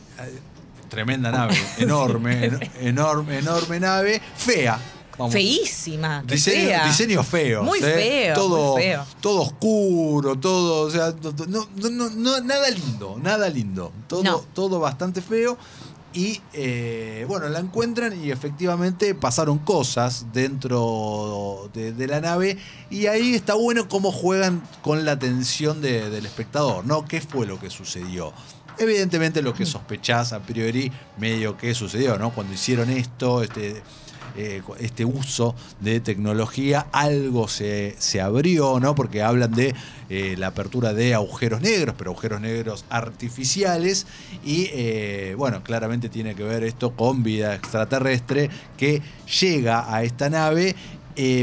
Tremenda 0.93 1.31
nave, 1.33 1.57
enorme, 1.79 2.45
en- 2.47 2.71
enorme, 2.81 3.39
enorme 3.39 3.81
nave, 3.81 4.21
fea. 4.37 4.79
vamos. 5.17 5.33
Feísima. 5.33 6.23
Diseño, 6.27 6.67
fea. 6.69 6.87
diseño 6.87 7.23
feo. 7.25 7.63
Muy 7.63 7.79
¿eh? 7.79 7.83
feo, 7.83 8.35
Todo, 8.35 8.73
muy 8.75 8.83
feo. 8.83 9.07
todo 9.23 9.41
oscuro, 9.43 10.37
todo, 10.39 10.87
o 10.87 10.91
sea, 10.91 11.15
no, 11.49 11.67
no- 11.77 11.91
no- 11.91 12.11
no- 12.11 12.41
nada 12.43 12.69
lindo, 12.71 13.19
nada 13.23 13.49
lindo. 13.49 13.91
Todo, 14.07 14.45
todo 14.53 14.81
bastante 14.81 15.23
feo. 15.23 15.57
Y 16.15 16.43
eh, 16.53 17.25
bueno, 17.27 17.49
la 17.49 17.59
encuentran 17.59 18.23
y 18.23 18.31
efectivamente 18.31 19.15
pasaron 19.15 19.57
cosas 19.61 20.27
dentro 20.31 21.71
de, 21.73 21.93
de 21.93 22.07
la 22.07 22.21
nave. 22.21 22.59
Y 22.91 23.07
ahí 23.07 23.35
está 23.35 23.55
bueno 23.55 23.89
cómo 23.89 24.13
juegan 24.13 24.63
con 24.83 25.07
la 25.07 25.13
atención 25.13 25.81
de- 25.81 26.11
del 26.11 26.27
espectador, 26.27 26.85
¿no? 26.85 27.07
¿Qué 27.07 27.23
fue 27.23 27.47
lo 27.47 27.59
que 27.59 27.71
sucedió? 27.71 28.35
Evidentemente 28.79 29.43
lo 29.43 29.55
que 29.55 29.67
sospechás 29.67 30.33
a 30.33 30.41
priori, 30.41 30.91
medio 31.19 31.57
que 31.57 31.75
sucedió, 31.75 32.19
¿no? 32.19 32.31
Cuando 32.31 32.55
hicieron 32.55 32.91
esto, 32.91 33.43
este, 33.43 33.83
eh, 34.35 34.63
este 34.81 35.05
uso 35.05 35.55
de 35.81 36.01
tecnología, 36.01 36.87
algo 36.93 37.49
se, 37.49 37.95
se 37.99 38.21
abrió, 38.21 38.81
¿no? 38.81 38.95
Porque 38.95 39.23
hablan 39.23 39.53
de 39.53 39.75
eh, 40.09 40.37
la 40.39 40.49
apertura 40.49 40.95
de 40.95 41.13
agujeros 41.13 41.61
negros, 41.61 41.95
pero 41.99 42.13
agujeros 42.13 42.41
negros 42.41 42.87
artificiales. 42.89 44.07
Y 44.43 44.71
eh, 44.73 45.35
bueno, 45.37 45.63
claramente 45.63 46.09
tiene 46.09 46.35
que 46.35 46.45
ver 46.45 46.65
esto 46.65 46.97
con 46.97 47.23
vida 47.23 47.55
extraterrestre 47.55 48.49
que 48.79 49.03
llega 49.41 49.95
a 49.95 50.03
esta 50.03 50.31
nave. 50.31 50.75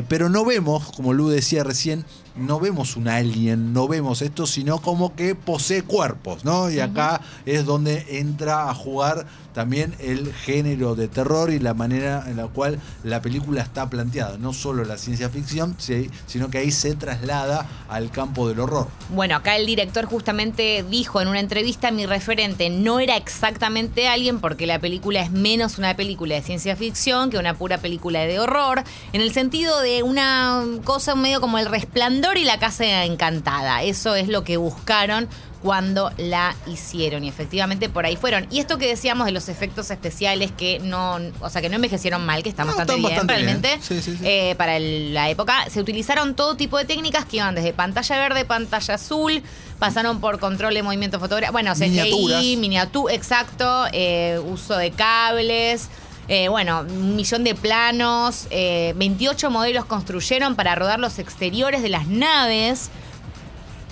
pero 0.08 0.30
no 0.30 0.44
vemos, 0.46 0.92
como 0.94 1.14
Lu 1.14 1.30
decía 1.30 1.64
recién, 1.64 2.04
no 2.40 2.60
vemos 2.60 2.96
un 2.96 3.08
alien, 3.08 3.74
no 3.74 3.88
vemos 3.88 4.22
esto, 4.22 4.48
sino 4.48 4.82
como 4.82 5.16
que 5.16 5.36
posee 5.36 5.84
cuerpos, 5.84 6.46
¿no? 6.46 6.70
Y 6.70 6.80
acá 6.80 7.22
es 7.46 7.66
donde 7.66 8.20
entra 8.20 8.70
a 8.70 8.74
jugar 8.74 9.28
también 9.54 9.96
el 10.00 10.34
género 10.34 10.96
de 10.96 11.08
terror 11.08 11.52
y 11.52 11.60
la 11.60 11.74
manera 11.74 12.24
en 12.28 12.38
la 12.38 12.48
cual 12.48 12.80
la 13.04 13.22
película 13.22 13.62
está 13.62 13.90
planteada. 13.90 14.38
No 14.38 14.54
solo 14.54 14.86
la 14.86 14.98
ciencia 14.98 15.30
ficción, 15.30 15.76
sí, 15.78 16.10
sino 16.28 16.50
que 16.50 16.60
ahí 16.60 16.72
se 16.72 16.96
traslada 16.96 17.68
al 17.90 18.12
campo 18.12 18.48
del 18.48 18.60
horror. 18.60 18.88
Bueno, 19.10 19.36
acá 19.36 19.58
el 19.58 19.66
director 19.66 20.06
justamente 20.06 20.86
dijo 20.90 21.22
en 21.22 21.28
una 21.28 21.40
entrevista, 21.40 21.92
mi 21.92 22.06
referente 22.06 22.70
no 22.70 23.00
era 23.00 23.18
exactamente 23.18 24.08
alguien 24.08 24.40
porque 24.40 24.66
la 24.68 24.80
película 24.80 25.22
es 25.22 25.32
menos 25.32 25.78
una 25.78 25.96
película 25.96 26.36
de 26.36 26.42
ciencia 26.42 26.76
ficción 26.76 27.30
que 27.30 27.38
una 27.38 27.56
pura 27.56 27.80
película 27.80 28.22
de 28.22 28.40
horror, 28.40 28.84
en 29.14 29.22
el 29.22 29.34
sentido 29.34 29.80
de 29.82 30.04
una 30.04 30.64
cosa 30.84 31.16
medio 31.16 31.42
como 31.42 31.58
el 31.58 31.66
resplandor 31.66 32.29
y 32.38 32.44
la 32.46 32.60
casa 32.60 33.04
encantada. 33.06 33.84
Eso 33.84 34.16
es 34.16 34.28
lo 34.28 34.44
que 34.44 34.58
buscaron 34.58 35.28
cuando 35.62 36.10
la 36.18 36.56
hicieron 36.68 37.26
y 37.26 37.28
efectivamente 37.28 37.90
por 37.90 38.06
ahí 38.06 38.16
fueron. 38.16 38.48
Y 38.50 38.60
esto 38.60 38.78
que 38.78 38.88
decíamos 38.88 39.26
de 39.26 39.34
los 39.34 39.50
efectos 39.50 39.92
especiales 39.92 40.52
que 40.54 40.80
no, 40.80 41.20
o 41.42 41.50
sea, 41.50 41.62
que 41.62 41.68
no 41.68 41.76
envejecieron 41.76 42.26
mal, 42.26 42.44
que 42.44 42.50
están 42.50 42.66
No, 42.68 42.72
bastante 42.78 42.94
están 42.94 43.02
bien 43.02 43.10
bastante 43.28 43.34
bien. 43.44 43.62
realmente, 43.62 43.86
Sí, 43.86 44.02
sí, 44.02 44.16
sí. 44.18 44.24
eh, 44.26 44.56
para 44.58 44.78
el- 44.78 45.14
la 45.14 45.30
época, 45.30 45.66
se 45.70 45.82
utilizaron 45.82 46.34
todo 46.34 46.56
tipo 46.56 46.78
de 46.78 46.86
técnicas 46.86 47.26
que 47.26 47.38
iban 47.38 47.56
desde 47.56 47.74
pantalla 47.74 48.18
verde, 48.20 48.46
pantalla 48.46 48.94
azul, 48.94 49.44
pasaron 49.80 50.22
por 50.22 50.40
control 50.40 50.74
de 50.76 50.82
movimiento 50.84 51.20
fotográfico, 51.20 51.52
bueno. 51.52 51.74
CGI, 51.76 52.56
miniatura, 52.56 53.14
exacto, 53.14 53.86
eh, 53.92 54.40
uso 54.46 54.78
de 54.78 54.92
cables. 54.92 55.90
Eh, 56.30 56.48
bueno, 56.48 56.82
un 56.82 57.16
millón 57.16 57.44
de 57.44 57.56
planos, 57.56 58.48
eh, 58.52 58.94
28 58.96 59.50
modelos 59.50 59.86
construyeron 59.86 60.56
para 60.56 60.76
rodar 60.76 61.00
los 61.00 61.18
exteriores 61.20 61.82
de 61.82 61.90
las 61.90 62.08
naves. 62.08 62.92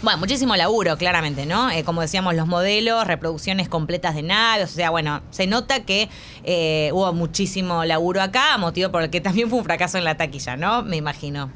Bueno, 0.04 0.20
muchísimo 0.20 0.56
laburo, 0.56 0.96
claramente, 0.98 1.48
¿no? 1.48 1.72
Eh, 1.72 1.84
como 1.84 2.02
decíamos, 2.02 2.36
los 2.36 2.46
modelos, 2.46 3.08
reproducciones 3.08 3.68
completas 3.68 4.14
de 4.14 4.22
naves, 4.22 4.70
o 4.70 4.76
sea, 4.76 4.92
bueno, 4.92 5.24
se 5.32 5.48
nota 5.48 5.86
que 5.86 6.08
eh, 6.44 6.92
hubo 6.94 7.12
muchísimo 7.14 7.84
laburo 7.84 8.22
acá, 8.22 8.60
motivo 8.60 8.92
por 8.92 9.02
el 9.02 9.10
que 9.10 9.22
también 9.22 9.50
fue 9.50 9.58
un 9.58 9.66
fracaso 9.66 9.98
en 9.98 10.04
la 10.04 10.16
taquilla, 10.16 10.56
¿no? 10.56 10.84
Me 10.84 10.98
imagino. 10.98 11.52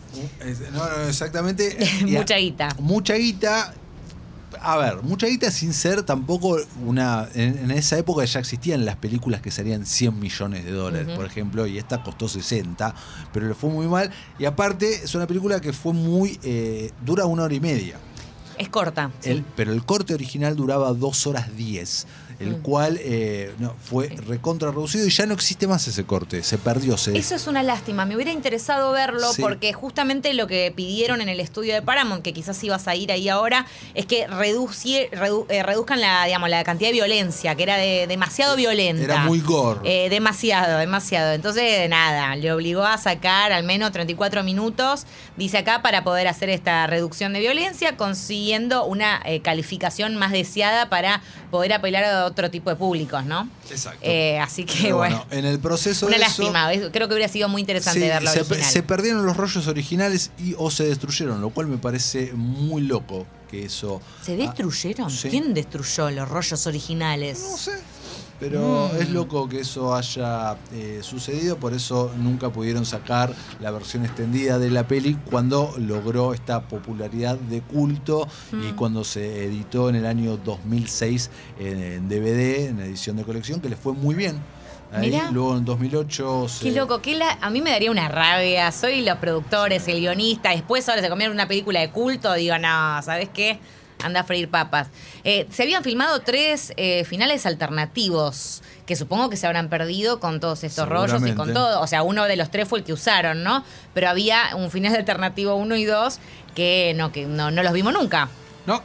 No, 0.73 0.89
no, 0.89 1.07
exactamente. 1.07 1.77
Mucha 2.07 2.37
guita. 2.37 2.75
Mucha 2.79 3.13
guita. 3.13 3.75
A 4.63 4.77
ver, 4.77 5.01
mucha 5.01 5.27
guita 5.27 5.49
sin 5.49 5.73
ser 5.73 6.03
tampoco 6.03 6.57
una. 6.85 7.27
En, 7.33 7.57
en 7.57 7.71
esa 7.71 7.97
época 7.97 8.23
ya 8.25 8.39
existían 8.39 8.85
las 8.85 8.95
películas 8.95 9.41
que 9.41 9.49
salían 9.49 9.85
100 9.85 10.19
millones 10.19 10.65
de 10.65 10.71
dólares, 10.71 11.15
por 11.15 11.25
ejemplo, 11.25 11.65
y 11.65 11.77
esta 11.79 12.03
costó 12.03 12.27
60, 12.27 12.93
pero 13.33 13.47
le 13.47 13.53
fue 13.55 13.69
muy 13.71 13.87
mal. 13.87 14.11
Y 14.37 14.45
aparte, 14.45 15.03
es 15.03 15.15
una 15.15 15.25
película 15.25 15.59
que 15.59 15.73
fue 15.73 15.93
muy. 15.93 16.39
eh, 16.43 16.91
dura 17.03 17.25
una 17.25 17.43
hora 17.43 17.53
y 17.53 17.59
media. 17.59 17.95
Es 18.57 18.69
corta. 18.69 19.09
sí. 19.21 19.43
Pero 19.55 19.73
el 19.73 19.83
corte 19.83 20.13
original 20.13 20.55
duraba 20.55 20.93
2 20.93 21.27
horas 21.27 21.55
10, 21.57 22.05
el 22.41 22.57
Mm. 22.57 22.61
cual 22.61 22.99
eh, 23.01 23.53
no, 23.59 23.73
fue 23.83 24.07
recontra 24.09 24.69
reducido 24.71 25.05
y 25.05 25.09
ya 25.09 25.25
no 25.25 25.33
existe 25.33 25.67
más 25.67 25.87
ese 25.87 26.03
corte, 26.05 26.43
se 26.43 26.57
perdió. 26.57 26.97
Se, 26.97 27.17
Eso 27.17 27.35
es 27.35 27.47
una 27.47 27.63
lástima. 27.63 28.05
Me 28.05 28.15
hubiera 28.15 28.31
interesado 28.31 28.91
verlo 28.91 29.31
Sí. 29.33 29.41
porque 29.41 29.73
justamente 29.73 30.33
lo 30.33 30.47
que 30.47 30.71
pidieron 30.75 31.21
en 31.21 31.29
el 31.29 31.39
estudio 31.39 31.73
de 31.73 31.81
Paramount, 31.81 32.23
que 32.23 32.33
quizás 32.33 32.61
ibas 32.63 32.87
a 32.87 32.95
ir 32.95 33.11
ahí 33.11 33.29
ahora, 33.29 33.65
es 33.93 34.05
que 34.05 34.27
redu- 34.27 35.45
eh, 35.49 35.63
reduzcan 35.63 36.01
la, 36.01 36.25
digamos, 36.25 36.49
la 36.49 36.63
cantidad 36.63 36.89
de 36.89 36.93
violencia, 36.93 37.55
que 37.55 37.63
era 37.63 37.77
de, 37.77 38.07
demasiado 38.07 38.55
violenta. 38.55 39.03
Era 39.03 39.17
muy 39.25 39.39
gore. 39.39 39.79
Eh, 39.83 40.09
demasiado, 40.09 40.77
demasiado. 40.79 41.33
Entonces, 41.33 41.89
nada, 41.89 42.35
le 42.35 42.51
obligó 42.51 42.83
a 42.83 42.97
sacar 42.97 43.51
al 43.51 43.63
menos 43.63 43.91
34 43.91 44.43
minutos, 44.43 45.05
dice 45.37 45.59
acá, 45.59 45.81
para 45.81 46.03
poder 46.03 46.27
hacer 46.27 46.49
esta 46.49 46.87
reducción 46.87 47.33
de 47.33 47.39
violencia, 47.39 47.95
consiguiendo 47.97 48.85
una 48.85 49.21
calificación 49.43 50.15
más 50.15 50.31
deseada 50.31 50.89
para 50.89 51.21
poder 51.51 51.73
apelar 51.73 52.03
a 52.03 52.11
otro 52.31 52.49
tipo 52.51 52.69
de 52.69 52.75
públicos, 52.75 53.23
¿no? 53.25 53.47
Exacto. 53.69 53.99
Eh, 54.01 54.39
así 54.39 54.65
que, 54.65 54.91
bueno. 54.93 55.25
en 55.31 55.45
el 55.45 55.59
proceso 55.59 56.07
Una 56.07 56.15
de 56.15 56.21
lástima, 56.21 56.69
creo 56.91 57.07
que 57.07 57.13
hubiera 57.13 57.31
sido 57.31 57.47
muy 57.49 57.61
interesante 57.61 57.99
Sí, 57.99 58.07
verlo 58.07 58.31
se, 58.31 58.39
original. 58.41 58.63
se 58.71 58.83
perdieron 58.83 59.25
los 59.25 59.37
rollos 59.37 59.67
originales 59.67 60.31
y 60.39 60.55
o 60.57 60.71
se 60.71 60.85
destruyeron, 60.85 61.39
lo 61.41 61.49
cual 61.51 61.67
me 61.67 61.77
parece 61.77 62.31
muy 62.33 62.81
loco 62.81 63.25
que 63.49 63.65
eso. 63.65 64.01
¿Se 64.23 64.35
destruyeron? 64.37 65.07
Ah, 65.07 65.15
sí. 65.15 65.29
¿Quién 65.29 65.53
destruyó 65.53 66.09
los 66.11 66.27
rollos 66.27 66.65
originales? 66.67 67.39
No 67.49 67.57
sé. 67.57 67.71
Pero 68.41 68.89
Mm. 68.91 69.01
es 69.01 69.09
loco 69.11 69.47
que 69.47 69.59
eso 69.59 69.93
haya 69.95 70.57
eh, 70.73 70.99
sucedido, 71.03 71.57
por 71.57 71.73
eso 71.73 72.11
nunca 72.17 72.49
pudieron 72.49 72.85
sacar 72.87 73.31
la 73.59 73.69
versión 73.69 74.03
extendida 74.03 74.57
de 74.57 74.71
la 74.71 74.87
peli 74.87 75.15
cuando 75.29 75.73
logró 75.77 76.33
esta 76.33 76.61
popularidad 76.61 77.37
de 77.37 77.61
culto 77.61 78.27
Mm. 78.51 78.69
y 78.69 78.71
cuando 78.73 79.03
se 79.03 79.45
editó 79.45 79.89
en 79.89 79.95
el 79.95 80.07
año 80.07 80.37
2006 80.37 81.29
en, 81.59 81.79
en 81.83 82.09
DVD, 82.09 82.69
en 82.69 82.79
edición 82.79 83.15
de 83.15 83.23
colección, 83.23 83.61
que 83.61 83.69
le 83.69 83.75
fue 83.75 83.93
muy 83.93 84.15
bien. 84.15 84.39
Ahí, 84.93 85.17
luego 85.31 85.55
en 85.55 85.63
2008 85.63 86.49
se... 86.49 86.65
Qué 86.65 86.71
loco, 86.75 86.99
qué 87.01 87.15
la- 87.15 87.37
a 87.41 87.49
mí 87.49 87.61
me 87.61 87.69
daría 87.69 87.89
una 87.91 88.09
rabia. 88.09 88.69
Soy 88.73 89.05
los 89.05 89.17
productores, 89.19 89.87
el 89.87 90.01
guionista. 90.01 90.49
Después 90.49 90.89
ahora 90.89 91.01
se 91.01 91.07
comieron 91.09 91.33
una 91.33 91.47
película 91.47 91.79
de 91.79 91.91
culto. 91.91 92.33
Digo, 92.33 92.57
no, 92.57 93.01
¿sabes 93.01 93.29
qué? 93.33 93.57
Anda 94.03 94.21
a 94.21 94.23
freír 94.23 94.49
papas. 94.49 94.87
Eh, 95.23 95.47
se 95.51 95.63
habían 95.63 95.83
filmado 95.83 96.19
tres 96.21 96.73
eh, 96.77 97.03
finales 97.05 97.45
alternativos 97.45 98.61
que 98.85 98.95
supongo 98.95 99.29
que 99.29 99.37
se 99.37 99.47
habrán 99.47 99.69
perdido 99.69 100.19
con 100.19 100.39
todos 100.39 100.63
estos 100.63 100.87
rollos 100.89 101.21
y 101.25 101.33
con 101.33 101.53
todo. 101.53 101.81
O 101.81 101.87
sea, 101.87 102.03
uno 102.03 102.25
de 102.25 102.35
los 102.35 102.49
tres 102.51 102.67
fue 102.67 102.79
el 102.79 102.85
que 102.85 102.93
usaron, 102.93 103.43
¿no? 103.43 103.63
Pero 103.93 104.09
había 104.09 104.55
un 104.55 104.69
final 104.71 104.95
alternativo 104.95 105.55
uno 105.55 105.75
y 105.75 105.85
dos 105.85 106.19
que 106.55 106.93
no, 106.95 107.11
que 107.11 107.25
no, 107.25 107.51
no 107.51 107.63
los 107.63 107.73
vimos 107.73 107.93
nunca. 107.93 108.27
No. 108.65 108.81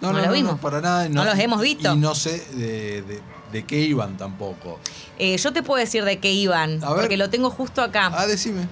No, 0.00 0.08
No 0.08 0.12
no, 0.14 0.18
lo 0.18 0.26
no, 0.26 0.32
vimos. 0.32 0.52
no, 0.52 0.58
para 0.60 0.80
nada. 0.80 1.08
No 1.08 1.24
los 1.24 1.38
hemos 1.38 1.60
visto. 1.60 1.92
Y 1.92 1.96
no 1.96 2.14
sé 2.14 2.44
de, 2.54 3.02
de- 3.02 3.20
de 3.52 3.64
qué 3.66 3.78
iban 3.80 4.16
tampoco. 4.16 4.80
Eh, 5.18 5.36
yo 5.36 5.52
te 5.52 5.62
puedo 5.62 5.78
decir 5.78 6.04
de 6.04 6.18
qué 6.18 6.32
iban, 6.32 6.82
A 6.82 6.88
ver. 6.88 7.00
porque 7.00 7.16
lo 7.18 7.28
tengo 7.28 7.50
justo 7.50 7.82
acá. 7.82 8.10
Ah, 8.14 8.26
decime. 8.26 8.66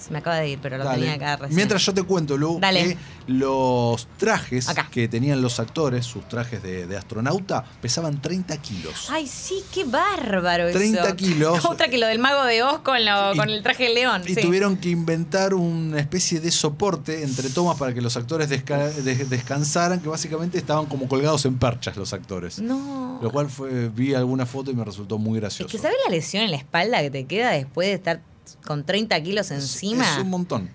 Se 0.00 0.10
me 0.10 0.18
acaba 0.18 0.36
de 0.36 0.48
ir, 0.48 0.58
pero 0.62 0.78
lo 0.78 0.84
Dale. 0.84 0.98
tenía 0.98 1.14
acá 1.14 1.36
recién. 1.36 1.56
Mientras 1.56 1.84
yo 1.84 1.92
te 1.94 2.02
cuento, 2.02 2.36
Lu, 2.36 2.58
Dale. 2.60 2.84
que 2.84 2.96
los 3.26 4.08
trajes 4.16 4.68
Acá. 4.68 4.88
que 4.90 5.08
tenían 5.08 5.40
los 5.42 5.60
actores, 5.60 6.04
sus 6.06 6.28
trajes 6.28 6.62
de, 6.62 6.86
de 6.86 6.96
astronauta, 6.96 7.64
pesaban 7.80 8.20
30 8.20 8.56
kilos. 8.58 9.08
Ay, 9.10 9.26
sí, 9.26 9.62
qué 9.72 9.84
bárbaro 9.84 10.68
eso. 10.68 10.78
30 10.78 11.14
kilos. 11.16 11.64
Otra 11.64 11.88
que 11.88 11.98
lo 11.98 12.06
del 12.06 12.18
mago 12.18 12.44
de 12.44 12.62
Oz 12.62 12.80
con, 12.80 13.04
lo- 13.04 13.34
Y- 13.34 13.36
con 13.36 13.50
el 13.50 13.62
traje 13.62 13.84
de 13.84 13.94
león. 13.94 14.22
Y 14.26 14.34
sí. 14.34 14.40
tuvieron 14.40 14.76
que 14.76 14.88
inventar 14.90 15.54
una 15.54 16.00
especie 16.00 16.40
de 16.40 16.50
soporte 16.50 17.22
entre 17.22 17.50
tomas 17.50 17.78
para 17.78 17.94
que 17.94 18.00
los 18.00 18.16
actores 18.16 18.50
desca- 18.50 18.90
des- 18.92 19.28
descansaran, 19.30 20.00
que 20.00 20.08
básicamente 20.08 20.58
estaban 20.58 20.86
como 20.86 21.08
colgados 21.08 21.44
en 21.46 21.58
perchas 21.58 21.96
los 21.96 22.12
actores. 22.12 22.58
No. 22.58 23.18
Lo 23.22 23.30
cual 23.30 23.48
fue, 23.50 23.88
vi 23.90 24.14
alguna 24.14 24.46
foto 24.46 24.70
y 24.70 24.74
me 24.74 24.84
resultó 24.84 25.18
muy 25.18 25.36
Es 25.38 25.42
gracioso. 25.42 25.70
que 25.70 25.78
¿sabes 25.78 25.96
la 26.06 26.10
lesión 26.14 26.42
en 26.42 26.50
la 26.50 26.56
espalda 26.56 27.00
que 27.00 27.10
te 27.10 27.24
queda 27.26 27.50
después 27.50 27.88
de 27.88 27.94
estar 27.94 28.22
con 28.66 28.84
30 28.84 29.22
kilos 29.22 29.50
encima? 29.50 30.04
Es 30.12 30.18
un 30.18 30.30
montón. 30.30 30.70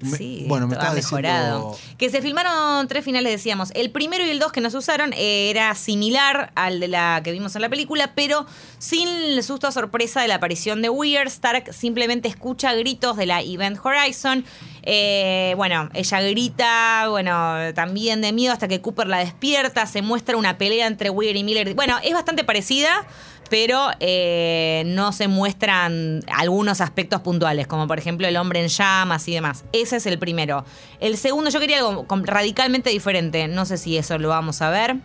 Me- 0.00 0.16
Sí, 0.16 0.44
bueno, 0.46 0.68
me 0.68 0.76
mejorado. 0.76 1.72
diciendo. 1.72 1.96
Que 1.98 2.08
se 2.08 2.22
filmaron 2.22 2.86
tres 2.86 3.04
finales, 3.04 3.32
decíamos. 3.32 3.72
El 3.74 3.90
primero 3.90 4.24
y 4.24 4.30
el 4.30 4.38
dos 4.38 4.52
que 4.52 4.60
nos 4.60 4.72
usaron 4.74 5.12
era 5.16 5.74
similar 5.74 6.52
al 6.54 6.78
de 6.78 6.86
la 6.86 7.20
que 7.24 7.32
vimos 7.32 7.56
en 7.56 7.62
la 7.62 7.68
película, 7.68 8.12
pero 8.14 8.46
sin 8.78 9.08
el 9.08 9.42
susto 9.42 9.72
sorpresa 9.72 10.20
de 10.22 10.28
la 10.28 10.36
aparición 10.36 10.82
de 10.82 10.88
Weir. 10.88 11.26
Stark 11.26 11.74
simplemente 11.74 12.28
escucha 12.28 12.74
gritos 12.74 13.16
de 13.16 13.26
la 13.26 13.42
Event 13.42 13.80
Horizon. 13.84 14.44
Eh, 14.84 15.54
bueno, 15.56 15.90
ella 15.94 16.20
grita, 16.20 17.06
bueno, 17.10 17.56
también 17.74 18.20
de 18.20 18.32
miedo 18.32 18.52
hasta 18.52 18.68
que 18.68 18.80
Cooper 18.80 19.08
la 19.08 19.18
despierta. 19.18 19.84
Se 19.86 20.00
muestra 20.02 20.36
una 20.36 20.58
pelea 20.58 20.86
entre 20.86 21.10
Weir 21.10 21.34
y 21.34 21.42
Miller. 21.42 21.74
Bueno, 21.74 21.98
es 22.04 22.12
bastante 22.14 22.44
parecida 22.44 23.04
pero 23.50 23.88
eh, 24.00 24.82
no 24.86 25.12
se 25.12 25.28
muestran 25.28 26.20
algunos 26.34 26.80
aspectos 26.80 27.20
puntuales, 27.20 27.66
como 27.66 27.86
por 27.86 27.98
ejemplo 27.98 28.26
el 28.26 28.36
hombre 28.36 28.60
en 28.62 28.68
llamas 28.68 29.26
y 29.28 29.32
demás. 29.34 29.64
Ese 29.72 29.96
es 29.96 30.06
el 30.06 30.18
primero. 30.18 30.64
El 31.00 31.16
segundo, 31.16 31.50
yo 31.50 31.60
quería 31.60 31.78
algo 31.78 32.06
radicalmente 32.24 32.90
diferente. 32.90 33.48
No 33.48 33.64
sé 33.64 33.78
si 33.78 33.96
eso 33.96 34.18
lo 34.18 34.28
vamos 34.28 34.60
a 34.62 34.70
ver. 34.70 34.96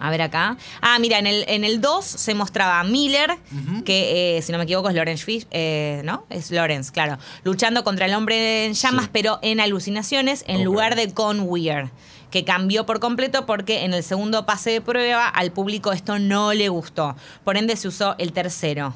A 0.00 0.10
ver 0.10 0.22
acá. 0.22 0.56
Ah, 0.82 0.98
mira, 0.98 1.18
en 1.20 1.26
el, 1.26 1.44
en 1.48 1.64
el 1.64 1.80
2 1.80 2.04
se 2.04 2.34
mostraba 2.34 2.80
a 2.80 2.84
Miller, 2.84 3.36
que 3.84 4.36
eh, 4.36 4.42
si 4.42 4.50
no 4.52 4.58
me 4.58 4.64
equivoco 4.64 4.88
es 4.88 4.94
Lawrence 4.94 5.24
Fish, 5.24 5.46
eh, 5.52 6.02
¿no? 6.04 6.26
Es 6.30 6.50
Lawrence, 6.50 6.92
claro. 6.92 7.16
Luchando 7.44 7.84
contra 7.84 8.06
el 8.06 8.14
hombre 8.14 8.66
en 8.66 8.74
llamas, 8.74 9.04
Sí. 9.04 9.10
pero 9.12 9.38
en 9.40 9.60
alucinaciones, 9.60 10.44
en 10.48 10.64
lugar 10.64 10.96
de 10.96 11.14
con 11.14 11.40
Weir. 11.48 11.90
Que 12.34 12.44
cambió 12.44 12.84
por 12.84 12.98
completo 12.98 13.46
porque 13.46 13.84
en 13.84 13.94
el 13.94 14.02
segundo 14.02 14.44
pase 14.44 14.70
de 14.70 14.80
prueba 14.80 15.28
al 15.28 15.52
público 15.52 15.92
esto 15.92 16.18
no 16.18 16.52
le 16.52 16.68
gustó. 16.68 17.14
Por 17.44 17.56
ende 17.56 17.76
se 17.76 17.86
usó 17.86 18.16
el 18.18 18.32
tercero. 18.32 18.92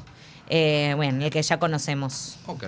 Eh, 0.49 0.95
bueno, 0.97 1.25
el 1.25 1.31
que 1.31 1.41
ya 1.41 1.61
conocemos. 1.61 2.37
Ok. 2.47 2.65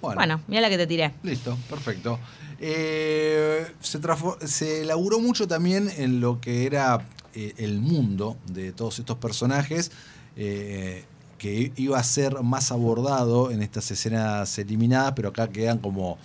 Bueno, 0.00 0.40
mira 0.48 0.62
la 0.62 0.70
que 0.70 0.78
te 0.78 0.86
tiré. 0.86 1.12
Listo, 1.22 1.58
perfecto. 1.68 2.18
Eh, 2.60 3.70
se, 3.82 4.00
se 4.46 4.80
elaboró 4.80 5.20
mucho 5.20 5.46
también 5.46 5.92
en 5.94 6.22
lo 6.22 6.40
que 6.40 6.64
era 6.64 7.06
eh, 7.34 7.52
el 7.58 7.78
mundo 7.78 8.38
de 8.46 8.72
todos 8.72 9.00
estos 9.00 9.18
personajes, 9.18 9.92
que 10.34 11.72
iba 11.76 11.98
a 11.98 12.02
ser 12.04 12.42
más 12.42 12.72
abordado 12.72 13.50
en 13.50 13.62
estas 13.62 13.90
escenas 13.90 14.58
eliminadas, 14.58 15.12
pero 15.14 15.28
acá 15.28 15.48
quedan 15.48 15.76
como 15.76 16.16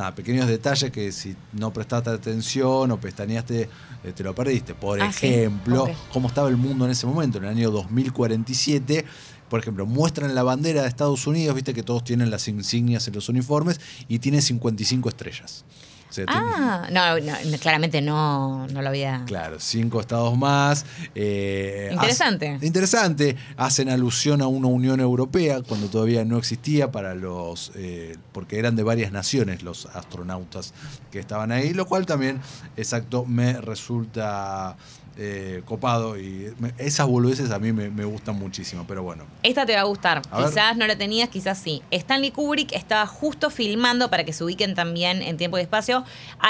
nada, 0.00 0.14
pequeños 0.14 0.46
detalles 0.48 0.90
que 0.90 1.12
si 1.12 1.36
no 1.52 1.72
prestaste 1.72 2.10
atención 2.10 2.90
o 2.90 3.00
pestañeaste, 3.00 3.68
eh, 4.04 4.12
te 4.14 4.22
lo 4.24 4.34
perdiste. 4.34 4.74
Por 4.74 5.00
Ah, 5.00 5.12
sí. 5.12 5.26
ejemplo, 5.26 5.88
cómo 6.12 6.28
estaba 6.28 6.48
el 6.48 6.56
mundo 6.56 6.84
en 6.86 6.90
ese 6.90 7.06
momento, 7.06 7.38
en 7.38 7.44
el 7.44 7.50
año 7.50 7.70
2047. 7.70 9.04
Por 9.48 9.58
ejemplo, 9.60 9.84
muestran 9.84 10.34
la 10.34 10.42
bandera 10.44 10.82
de 10.82 10.88
Estados 10.88 11.26
Unidos, 11.26 11.54
viste 11.56 11.74
que 11.74 11.82
todos 11.82 12.04
tienen 12.04 12.30
las 12.30 12.46
insignias 12.48 13.06
en 13.08 13.14
los 13.14 13.28
uniformes 13.28 13.80
y 14.08 14.20
tiene 14.20 14.40
55 14.40 15.08
estrellas. 15.08 15.64
Sea, 16.10 16.24
Ah, 16.28 16.88
no, 16.90 17.18
no, 17.20 17.58
claramente 17.58 18.02
no, 18.02 18.66
no 18.68 18.82
lo 18.82 18.88
había. 18.88 19.22
Claro, 19.26 19.56
cinco 19.60 20.00
estados 20.00 20.36
más. 20.36 20.84
eh, 21.14 21.88
Interesante. 21.92 22.48
hace- 22.50 22.66
interesante. 22.66 23.36
Hacen 23.56 23.88
alusión 23.88 24.42
a 24.42 24.46
una 24.48 24.66
Unión 24.68 25.00
Europea 25.00 25.62
cuando 25.62 25.86
todavía 25.88 26.24
no 26.24 26.36
existía 26.38 26.90
para 26.90 27.14
los. 27.14 27.70
eh, 27.76 28.16
porque 28.32 28.58
eran 28.58 28.76
de 28.76 28.82
varias 28.82 29.12
naciones 29.12 29.62
los 29.62 29.86
astronautas 29.86 30.74
que 31.12 31.18
estaban 31.20 31.52
ahí, 31.52 31.72
lo 31.74 31.86
cual 31.86 32.06
también, 32.06 32.40
exacto, 32.76 33.24
me 33.24 33.54
resulta 33.60 34.76
eh, 35.22 35.62
copado. 35.66 36.18
Y 36.18 36.52
me- 36.60 36.72
esas 36.78 37.06
boludeces 37.06 37.50
a 37.50 37.58
mí 37.58 37.72
me, 37.72 37.90
me 37.90 38.04
gustan 38.04 38.36
muchísimo, 38.38 38.84
pero 38.88 39.02
bueno. 39.02 39.24
Esta 39.42 39.66
te 39.66 39.74
va 39.74 39.80
a 39.82 39.84
gustar. 39.84 40.22
A 40.30 40.38
ver. 40.38 40.48
quizás 40.48 40.76
no 40.78 40.86
la 40.86 40.96
tenías, 40.96 41.28
quizás 41.28 41.58
sí. 41.58 41.82
Stanley 41.90 42.30
Kubrick 42.30 42.72
estaba 42.72 43.06
justo 43.06 43.50
filmando, 43.50 44.08
para 44.08 44.24
que 44.24 44.32
se 44.32 44.44
ubiquen 44.44 44.74
también 44.74 45.20
en 45.20 45.36
tiempo 45.36 45.58
y 45.58 45.62
espacio, 45.62 45.99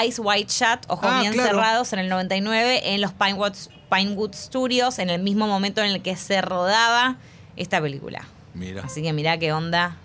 Eyes 0.02 0.19
Wide 0.19 0.47
Shut, 0.49 0.80
Ojos 0.88 1.09
Ah, 1.11 1.21
Bien 1.21 1.33
claro. 1.33 1.49
Cerrados, 1.50 1.92
en 1.92 1.99
el 2.00 2.09
99, 2.09 2.95
en 2.95 3.00
los 3.00 3.12
Pinewood, 3.12 3.52
Pinewood 3.90 4.35
Studios, 4.35 4.99
en 4.99 5.11
el 5.11 5.21
mismo 5.23 5.47
momento 5.47 5.80
en 5.83 5.90
el 5.90 6.02
que 6.02 6.16
se 6.16 6.40
rodaba 6.40 7.16
esta 7.57 7.80
película. 7.80 8.23
Mira. 8.54 8.83
Así 8.85 9.02
que 9.02 9.12
mirá 9.12 9.38
qué 9.38 9.52
onda. 9.52 9.97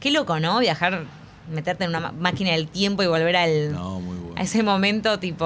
Qué 0.00 0.10
loco, 0.10 0.38
¿no? 0.40 0.58
Viajar, 0.58 1.04
meterte 1.50 1.84
en 1.84 1.90
una 1.90 2.12
máquina 2.12 2.50
del 2.52 2.68
tiempo 2.68 3.02
y 3.02 3.06
volver 3.06 3.36
al, 3.36 3.72
No, 3.72 4.00
muy 4.00 4.16
bueno. 4.16 4.34
a 4.36 4.42
ese 4.42 4.62
momento 4.62 5.18
tipo... 5.18 5.44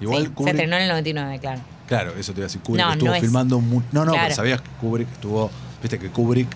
Igual 0.00 0.22
Sí, 0.22 0.28
se 0.28 0.34
Kubrick- 0.34 0.48
estrenó 0.50 0.76
en 0.76 0.82
el 0.82 0.88
99, 0.88 1.38
claro. 1.38 1.60
Claro, 1.86 2.12
eso 2.18 2.32
te 2.32 2.40
iba 2.40 2.44
a 2.44 2.48
decir. 2.48 2.60
Kubrick 2.62 2.84
No, 2.84 2.92
estuvo 2.92 3.08
no 3.08 3.14
es- 3.14 3.20
filmando 3.22 3.60
mu- 3.60 3.80
No, 3.92 4.04
no, 4.04 4.12
Claro. 4.12 4.24
pero 4.26 4.34
sabías 4.36 4.60
que 4.60 4.68
Kubrick 4.80 5.10
estuvo. 5.12 5.50
Viste 5.80 5.98
que 5.98 6.10
Kubrick 6.10 6.48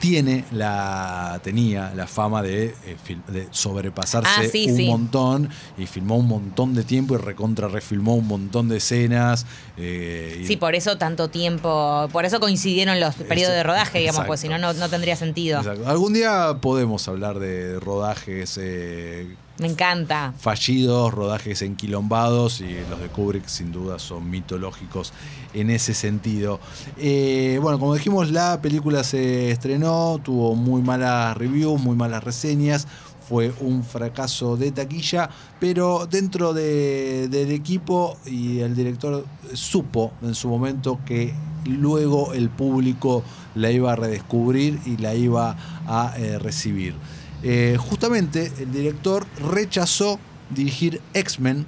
tiene 0.00 0.44
la 0.50 1.40
tenía 1.44 1.92
la 1.94 2.06
fama 2.06 2.42
de, 2.42 2.74
eh, 2.84 2.96
de 3.28 3.46
sobrepasarse 3.50 4.30
Ah, 4.36 4.42
sí, 4.50 4.66
un 4.70 4.76
sí. 4.76 4.86
montón 4.88 5.48
y 5.78 5.86
filmó 5.86 6.16
un 6.16 6.26
montón 6.26 6.74
de 6.74 6.82
tiempo 6.82 7.14
y 7.14 7.18
recontra 7.18 7.68
refilmó 7.68 8.14
un 8.16 8.26
montón 8.26 8.68
de 8.68 8.78
escenas. 8.78 9.46
eh, 9.76 10.40
y- 10.42 10.46
Sí, 10.46 10.56
por 10.56 10.74
eso 10.74 10.98
tanto 10.98 11.28
tiempo, 11.28 12.08
por 12.12 12.24
eso 12.24 12.40
coincidieron 12.40 12.98
los 12.98 13.14
periodos 13.14 13.54
de 13.54 13.62
rodaje, 13.62 13.98
digamos, 14.00 14.24
pues 14.26 14.40
si 14.40 14.48
no, 14.48 14.58
no, 14.58 14.72
no 14.72 14.88
tendría 14.88 15.16
sentido. 15.16 15.58
Exacto. 15.60 15.88
Algún 15.88 16.12
día 16.14 16.58
podemos 16.60 17.06
hablar 17.06 17.38
de 17.38 17.78
rodajes 17.78 18.58
eh, 18.60 19.26
Me 19.60 19.66
encanta. 19.68 20.32
fallidos, 20.38 21.12
rodajes 21.12 21.60
enquilombados 21.62 22.60
y 22.62 22.76
los 22.88 22.98
de 23.00 23.08
Kubrick 23.08 23.46
sin 23.46 23.70
duda 23.72 23.98
son 23.98 24.28
mitológicos 24.30 25.12
en 25.54 25.68
ese 25.70 25.92
sentido. 25.94 26.58
Eh, 26.98 27.58
bueno, 27.62 27.78
como 27.78 27.94
dijimos, 27.94 28.30
la 28.30 28.60
película 28.62 29.04
se 29.04 29.50
estrenó, 29.50 30.18
tuvo 30.24 30.54
muy 30.56 30.80
malas 30.82 31.36
reviews, 31.36 31.80
muy 31.80 31.94
malas 31.94 32.24
reseñas. 32.24 32.86
Fue 33.28 33.52
un 33.60 33.84
fracaso 33.84 34.56
de 34.56 34.72
taquilla, 34.72 35.30
pero 35.60 36.06
dentro 36.10 36.52
de- 36.52 37.28
del 37.28 37.52
equipo 37.52 38.16
y 38.26 38.58
el 38.60 38.74
director 38.74 39.24
supo 39.52 40.10
en 40.22 40.34
su 40.34 40.48
momento 40.48 40.98
que 41.06 41.32
luego 41.64 42.32
el 42.32 42.48
público 42.48 43.22
la 43.54 43.70
iba 43.70 43.92
a 43.92 43.96
redescubrir 43.96 44.80
y 44.86 44.96
la 44.96 45.14
iba 45.14 45.54
a 45.86 46.14
eh, 46.16 46.38
recibir. 46.40 46.94
Eh, 47.42 47.76
justamente 47.78 48.52
el 48.58 48.70
director 48.72 49.26
rechazó 49.50 50.18
dirigir 50.50 51.00
X-Men 51.14 51.66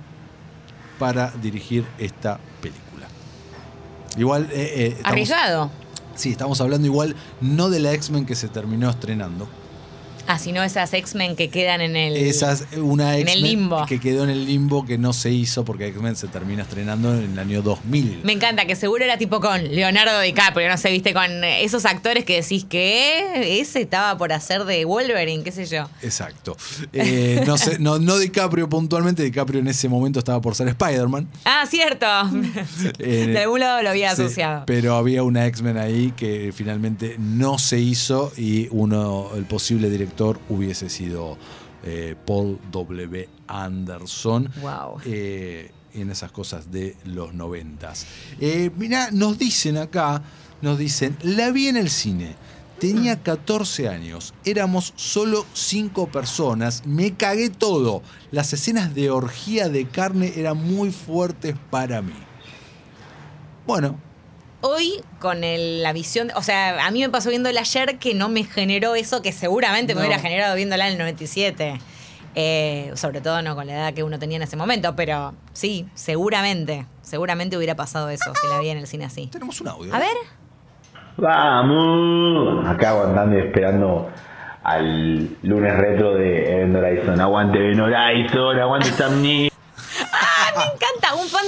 para 0.99 1.31
dirigir 1.43 1.87
esta 1.99 2.39
película. 2.61 3.07
Igual, 4.17 4.45
eh, 4.53 4.73
eh, 4.77 4.87
estamos- 4.89 5.13
Arriesgado. 5.13 5.71
Sí, 6.15 6.31
estamos 6.33 6.61
hablando 6.61 6.87
igual 6.87 7.17
no 7.41 7.71
de 7.71 7.81
la 7.81 7.93
X-Men 7.95 8.27
que 8.27 8.35
se 8.35 8.49
terminó 8.49 8.91
estrenando. 8.91 9.49
Ah, 10.27 10.39
sino 10.39 10.63
esas 10.63 10.93
X-Men 10.95 11.35
que 11.37 11.49
quedan 11.51 11.81
en 11.81 11.97
el. 11.97 12.17
Esa 12.17 12.53
es 12.53 12.65
una 12.77 13.17
en 13.19 13.23
el 13.29 13.29
X-Men 13.35 13.51
limbo. 13.51 13.87
que 13.87 13.99
quedó 14.01 14.25
en 14.25 14.31
el 14.31 14.47
limbo 14.47 14.85
que 14.87 14.97
no 14.97 15.13
se 15.13 15.31
hizo 15.31 15.65
porque 15.65 15.89
X-Men 15.89 16.15
se 16.17 16.29
termina 16.29 16.63
estrenando 16.63 17.13
en 17.15 17.33
el 17.33 17.39
año 17.39 17.61
2000. 17.63 18.21
Me 18.23 18.33
encanta, 18.33 18.65
que 18.67 18.77
seguro 18.77 19.05
era 19.05 19.19
tipo 19.19 19.41
con 19.41 19.63
Leonardo 19.75 20.21
DiCaprio, 20.21 20.69
no 20.69 20.79
sé, 20.79 20.91
viste, 20.91 21.13
con 21.13 21.43
esos 21.45 21.85
actores 21.87 22.25
que 22.25 22.41
decís 22.41 22.65
que 22.65 23.61
ese 23.61 23.81
estaba 23.83 24.17
por 24.17 24.33
hacer 24.33 24.65
de 24.65 24.85
Wolverine, 24.85 25.43
qué 25.43 25.51
sé 25.51 25.67
yo. 25.67 25.89
Exacto. 26.03 26.57
Eh, 26.93 27.43
no, 27.47 27.59
sé, 27.59 27.79
no, 27.81 27.99
no 27.99 28.17
DiCaprio 28.19 28.69
puntualmente, 28.69 29.23
DiCaprio 29.25 29.61
en 29.61 29.69
ese 29.69 29.89
momento 29.89 30.21
estaba 30.21 30.41
por 30.41 30.55
ser 30.55 30.69
Spider-Man. 30.69 31.29
Ah, 31.45 31.65
cierto. 31.69 32.07
Eh, 32.99 33.27
de 33.29 33.39
algún 33.41 33.61
lado 33.61 33.83
lo 33.83 33.91
había 33.91 34.15
Sí, 34.15 34.23
asociado. 34.23 34.65
pero 34.67 34.95
había 34.97 35.23
una 35.23 35.47
X-Men 35.47 35.77
ahí 35.79 36.13
que 36.17 36.53
finalmente 36.55 37.17
no 37.19 37.59
se 37.59 37.79
hizo 37.81 38.33
y 38.37 38.69
uno, 38.71 39.31
el 39.37 39.45
posible 39.45 39.91
director 39.91 40.12
hubiese 40.49 40.89
sido 40.89 41.37
eh, 41.85 42.15
Paul 42.27 42.59
W. 42.71 43.29
Anderson. 43.47 44.51
Wow. 44.61 45.01
eh, 45.05 45.71
en 45.95 46.11
esas 46.11 46.33
cosas 46.33 46.71
de 46.71 46.97
los 47.05 47.35
noventas. 47.35 48.07
Eh, 48.41 48.71
mirá, 48.77 49.11
nos 49.11 49.39
dicen 49.39 49.77
acá, 49.77 50.23
nos 50.61 50.79
dicen, 50.79 51.17
la 51.23 51.51
vi 51.51 51.69
en 51.69 51.77
el 51.77 51.91
cine. 51.91 52.35
Tenía 52.79 53.23
14 53.23 53.89
años, 53.89 54.35
éramos 54.45 54.93
solo 54.97 55.47
5 55.53 56.09
personas, 56.09 56.85
me 56.85 57.15
cagué 57.15 57.49
todo. 57.49 58.03
Las 58.33 58.53
escenas 58.53 58.93
de 58.95 59.11
orgía 59.11 59.69
de 59.69 59.87
carne 59.87 60.33
eran 60.35 60.57
muy 60.57 60.91
fuertes 60.91 61.55
para 61.71 62.03
mí. 62.03 62.15
Bueno, 63.69 64.01
Hoy, 64.63 65.03
con 65.21 65.45
el- 65.45 65.83
la 65.83 65.93
visión, 65.93 66.31
o 66.37 66.43
sea, 66.43 66.87
a 66.87 66.91
mí 66.91 67.01
me 67.01 67.09
pasó 67.11 67.29
viéndola 67.31 67.61
ayer 67.61 67.99
que 67.99 68.15
no 68.15 68.29
me 68.29 68.45
generó 68.45 68.95
eso 68.95 69.21
que 69.21 69.33
seguramente 69.33 69.93
No. 69.95 70.01
me 70.01 70.07
hubiera 70.07 70.23
generado 70.23 70.55
viéndola 70.57 70.87
en 70.87 70.93
el 70.93 70.99
97. 70.99 71.79
Eh, 72.35 72.91
sobre 72.95 73.21
todo 73.21 73.43
no 73.43 73.55
con 73.55 73.67
la 73.67 73.75
edad 73.75 73.93
que 73.93 74.03
uno 74.03 74.19
tenía 74.19 74.37
en 74.37 74.43
ese 74.43 74.57
momento, 74.57 74.97
pero 74.97 75.35
sí, 75.53 75.87
seguramente, 75.95 76.87
seguramente 77.03 77.59
hubiera 77.59 77.75
pasado 77.77 78.09
eso 78.09 78.33
si 78.41 78.47
la 78.49 78.59
vi 78.61 78.71
en 78.71 78.79
el 78.79 78.87
cine 78.87 79.05
así. 79.05 79.27
tenemos 79.27 79.61
un 79.61 79.69
audio. 79.69 79.95
A 79.95 79.99
ver, 79.99 80.17
Vamos. 81.19 82.67
Acá 82.67 82.91
aguantando 82.91 83.37
y 83.37 83.41
esperando 83.43 84.09
al 84.65 85.37
lunes 85.43 85.77
retro 85.77 86.15
de 86.15 86.55
Event 86.55 86.77
Horizon. 86.77 87.21
Aguante 87.21 87.59
Event 87.59 87.81
Horizon, 87.81 88.59
aguante 88.59 88.89
Sam 88.91 89.23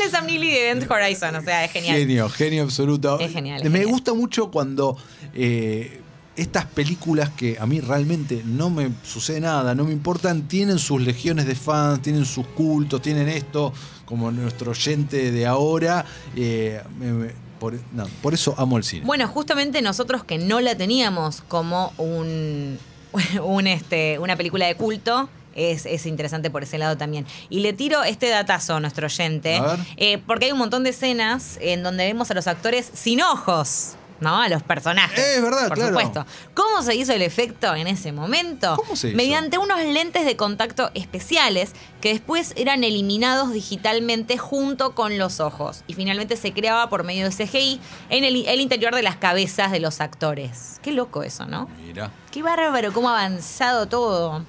de 0.05 0.11
Sam 0.11 0.27
de 0.27 0.71
Event 0.71 0.90
Horizon, 0.90 1.35
o 1.37 1.43
sea, 1.43 1.64
es 1.64 1.71
genial. 1.73 1.97
Genio, 1.97 2.29
genio 2.29 2.62
absoluto. 2.62 3.19
Es 3.21 3.33
genial, 3.33 3.59
es 3.59 3.64
Me 3.71 3.79
genial. 3.79 3.90
gusta 3.93 4.14
mucho 4.14 4.51
cuando 4.51 4.97
eh, 5.35 6.01
estas 6.37 6.64
películas 6.67 7.31
que 7.31 7.57
a 7.61 7.67
mí 7.67 7.81
realmente 7.81 8.43
no 8.45 8.69
me 8.71 8.90
sucede 9.05 9.40
nada, 9.40 9.75
no 9.75 9.85
me 9.85 9.93
importan, 9.93 10.49
tienen 10.49 10.79
sus 10.79 11.01
legiones 11.01 11.47
de 11.47 11.55
fans, 11.55 12.03
tienen 12.03 12.25
sus 12.25 12.47
cultos, 12.49 13.01
tienen 13.03 13.29
esto, 13.29 13.73
como 14.05 14.31
nuestro 14.31 14.73
oyente 14.73 15.31
de 15.33 15.47
ahora. 15.47 16.05
eh, 16.37 16.81
me- 16.99 17.12
me- 17.12 17.45
por, 17.61 17.73
no, 17.93 18.05
por 18.21 18.35
eso 18.35 18.55
amo 18.59 18.77
el 18.77 18.85
cine. 18.85 19.07
Bueno, 19.07 19.27
justamente 19.29 19.81
nosotros 19.81 20.25
que 20.25 20.37
no 20.38 20.61
la 20.61 20.75
teníamos 20.77 21.40
como 21.49 21.93
un, 21.99 22.79
un, 23.43 23.67
este, 23.69 24.19
una 24.19 24.37
película 24.37 24.67
de 24.67 24.75
culto. 24.75 25.31
Es, 25.55 25.87
es 25.87 26.07
interesante 26.07 26.51
por 26.51 26.62
ese 26.62 26.79
lado 26.79 26.97
también. 26.97 27.27
Y 27.49 27.61
le 27.61 27.73
tiro 27.73 28.03
este 28.05 28.29
datazo 28.29 28.75
a 28.75 28.81
nuestro 28.81 29.07
oyente, 29.07 29.57
A 29.57 29.62
ver. 29.62 29.79
eh, 29.97 30.19
porque 30.27 30.47
hay 30.47 30.53
un 30.53 30.59
montón 30.59 30.85
de 30.85 30.90
escenas 30.90 31.59
en 31.61 31.83
donde 31.83 32.05
vemos 32.05 32.31
a 32.31 32.35
los 32.35 32.47
actores 32.47 32.90
sin 32.93 33.23
ojos, 33.23 33.93
¿no? 34.21 34.40
A 34.40 34.49
los 34.49 34.62
personajes. 34.62 35.19
Es 35.19 35.43
verdad, 35.43 35.69
por 35.69 35.77
claro. 35.77 35.90
supuesto. 35.90 36.27
¿Cómo 36.55 36.83
se 36.83 36.95
hizo 36.95 37.12
el 37.12 37.21
efecto 37.23 37.75
en 37.75 37.87
ese 37.88 38.12
momento? 38.12 38.75
¿Cómo 38.77 38.97
se 38.97 39.09
hizo? 39.09 39.17
Mediante 39.17 39.59
unos 39.59 39.81
lentes 39.85 40.25
de 40.25 40.37
contacto 40.37 40.90
especiales 40.95 41.73
que 42.01 42.11
después 42.11 42.53
eran 42.57 42.85
eliminados 42.85 43.53
digitalmente 43.53 44.38
junto 44.38 44.95
con 44.95 45.19
los 45.19 45.40
ojos. 45.40 45.83
Y 45.87 45.95
finalmente 45.95 46.37
se 46.37 46.53
creaba 46.53 46.88
por 46.88 47.03
medio 47.05 47.29
de 47.29 47.35
CGI 47.35 47.81
en 48.11 48.25
el, 48.25 48.47
el 48.47 48.61
interior 48.61 48.95
de 48.95 49.03
las 49.03 49.17
cabezas 49.17 49.73
de 49.73 49.81
los 49.81 50.01
actores. 50.01 50.79
Qué 50.83 50.93
loco 50.93 51.23
eso, 51.23 51.47
¿no? 51.47 51.69
Mira. 51.85 52.11
Qué 52.31 52.43
bárbaro, 52.43 52.93
cómo 52.93 53.11
ha 53.11 53.19
avanzado 53.21 53.87
todo. 53.87 54.45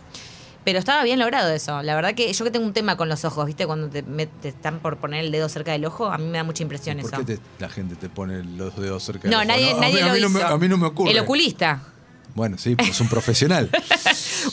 Pero 0.66 0.80
estaba 0.80 1.04
bien 1.04 1.20
logrado 1.20 1.52
eso. 1.52 1.82
La 1.84 1.96
verdad 1.96 2.14
que 2.16 2.34
yo 2.34 2.44
que 2.44 2.52
tengo 2.52 2.66
un 2.66 2.74
tema 2.74 2.98
con 2.98 3.08
los 3.08 3.24
ojos, 3.24 3.46
¿viste? 3.46 3.66
Cuando 3.68 3.88
te, 3.88 4.02
me- 4.04 4.26
te 4.26 4.50
están 4.50 4.80
por 4.80 4.98
poner 4.98 5.24
el 5.24 5.32
dedo 5.32 5.48
cerca 5.48 5.72
del 5.72 5.86
ojo, 5.86 6.08
a 6.08 6.18
mí 6.18 6.26
me 6.26 6.40
da 6.40 6.44
mucha 6.44 6.64
impresión 6.64 6.98
¿Por 7.00 7.14
eso. 7.14 7.24
qué 7.26 7.36
te- 7.38 7.42
la 7.60 7.70
gente 7.70 7.96
te 7.96 8.10
pone 8.10 8.44
los 8.44 8.76
dedos 8.76 9.04
cerca 9.04 9.30
No, 9.30 9.40
del 9.40 9.48
ojo? 9.52 9.58
nadie, 9.58 9.72
a 9.72 9.76
nadie 9.80 9.94
mí, 9.94 10.00
a 10.02 10.06
lo 10.08 10.20
no 10.22 10.30
me, 10.30 10.40
hizo. 10.40 10.48
a 10.48 10.58
mí 10.58 10.68
no 10.68 10.78
me 10.78 10.88
ocurre. 10.88 11.12
El 11.12 11.20
oculista. 11.20 11.82
Bueno, 12.34 12.58
sí, 12.58 12.76
pues 12.76 12.90
es 12.90 13.00
un 13.00 13.08
profesional. 13.08 13.70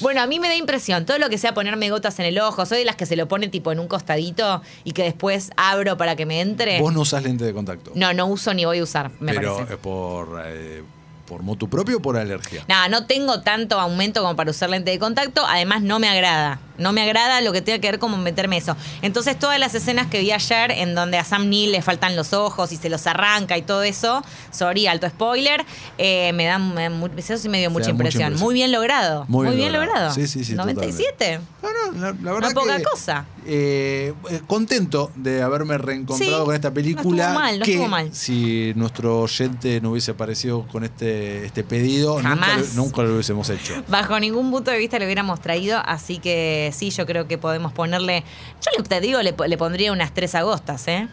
Bueno, 0.01 0.23
a 0.23 0.27
mí 0.27 0.41
me 0.41 0.49
da 0.49 0.55
impresión, 0.57 1.05
todo 1.05 1.19
lo 1.19 1.29
que 1.29 1.37
sea 1.37 1.53
ponerme 1.53 1.91
gotas 1.91 2.19
en 2.19 2.25
el 2.27 2.39
ojo, 2.41 2.65
soy 2.65 2.79
de 2.79 2.85
las 2.87 2.97
que 2.97 3.05
se 3.05 3.15
lo 3.15 3.29
pone 3.29 3.49
tipo 3.49 3.71
en 3.73 3.79
un 3.79 3.89
costadito 3.89 4.63
y 4.85 4.93
que 4.93 5.03
después 5.03 5.51
abro 5.57 5.97
para 5.99 6.17
que 6.17 6.25
me 6.25 6.41
entre. 6.41 6.81
Vos 6.81 6.93
no 6.95 7.01
usás 7.03 7.23
lente 7.23 7.45
de 7.45 7.53
contacto. 7.53 7.93
No, 7.95 8.13
no 8.15 8.27
uso 8.27 8.55
ni 8.55 8.65
voy 8.65 8.79
a 8.79 8.83
usar, 8.83 9.11
me 9.21 9.35
pero 9.35 9.55
parece. 9.57 9.77
por, 9.77 10.43
eh, 10.47 10.83
por 11.27 11.43
motu 11.43 11.69
propio 11.69 11.99
o 11.99 12.01
por 12.01 12.17
alergia. 12.17 12.65
Nada, 12.69 12.89
no 12.89 13.07
tengo 13.07 13.41
tanto 13.41 13.79
aumento 13.79 14.23
como 14.23 14.37
para 14.37 14.51
usar 14.51 14.71
lente 14.71 14.91
de 14.91 14.99
contacto, 14.99 15.45
además 15.47 15.83
no 15.83 15.99
me 15.99 16.09
agrada. 16.09 16.61
No 16.83 16.93
me 16.93 17.03
agrada 17.03 17.41
lo 17.41 17.53
que 17.53 17.63
tenga 17.63 17.79
que 17.79 17.89
ver 17.91 17.99
como 17.99 18.17
meterme 18.19 18.57
eso. 18.59 18.77
Entonces, 19.01 19.39
todas 19.39 19.59
las 19.59 19.75
escenas 19.75 20.09
que 20.09 20.21
vi 20.21 20.33
ayer 20.33 20.71
en 20.73 20.95
donde 20.95 21.19
a 21.19 21.25
Sam 21.25 21.49
Neill 21.49 21.73
le 21.73 21.81
faltan 21.83 22.17
los 22.17 22.33
ojos 22.33 22.73
y 22.73 22.77
se 22.77 22.89
los 22.91 23.07
arranca 23.07 23.57
y 23.57 23.63
todo 23.63 23.83
eso, 23.83 24.23
sorry, 24.51 24.87
alto 24.87 25.09
spoiler, 25.09 25.65
eh, 25.99 26.33
me 26.35 26.45
dan, 26.45 26.75
me, 26.75 26.91
eso 27.17 27.39
sí 27.39 27.49
me 27.49 27.59
dio 27.59 27.71
mucha 27.71 27.91
impresión. 27.91 28.23
impresión. 28.25 28.45
Muy 28.45 28.55
bien 28.55 28.73
logrado. 28.73 29.25
Muy 29.29 29.47
Muy, 29.47 29.57
bien 29.57 29.71
bien 29.71 29.73
logrado. 29.73 29.95
logrado. 30.09 30.15
Sí, 30.15 30.27
sí, 30.27 30.45
sí, 30.45 30.55
97. 30.55 31.41
No, 31.63 31.69
no, 31.93 32.01
la, 32.01 32.17
la 32.21 32.33
verdad 32.33 32.53
poca 32.53 32.77
que, 32.77 32.83
cosa. 32.83 33.25
eh, 33.47 34.13
eh, 34.31 34.41
contento 34.47 35.11
de 35.15 35.43
haberme 35.43 35.79
reencontrado 35.79 36.39
Sí, 36.41 36.45
con 36.47 36.55
esta 36.55 36.69
no 36.69 36.75
película. 36.75 37.23
estuvo 37.25 37.41
mal, 37.41 37.59
no 37.59 37.65
que 37.65 37.71
estuvo 37.73 37.89
mal. 37.89 38.11
si 38.15 38.73
nuestro 38.75 39.21
oyente 39.21 39.81
no 39.81 39.91
hubiese 39.93 40.11
aparecido 40.11 40.67
con 40.67 40.85
este, 40.85 41.45
este 41.47 41.63
pedido, 41.65 42.21
nunca 42.21 42.59
nunca 42.75 43.03
lo 43.03 43.15
hubiésemos 43.15 43.49
hecho. 43.51 43.75
Bajo 43.89 44.19
ningún 44.19 44.51
punto 44.51 44.71
de 44.71 44.79
vista 44.79 44.99
lo 44.99 45.05
hubiéramos 45.05 45.41
traído, 45.41 45.81
así 45.85 46.19
que 46.19 46.72
sí, 46.73 46.91
yo 46.91 47.05
creo 47.07 47.27
que 47.27 47.39
podemos 47.39 47.73
ponerle. 47.73 48.23
Yo 48.65 48.71
le, 48.77 48.85
te 48.89 49.01
digo, 49.01 49.21
le, 49.23 49.35
le 49.47 49.59
pondría 49.59 49.91
unas 49.93 50.15
tres 50.15 50.35
agostas, 50.35 50.87
¿eh? 50.89 51.09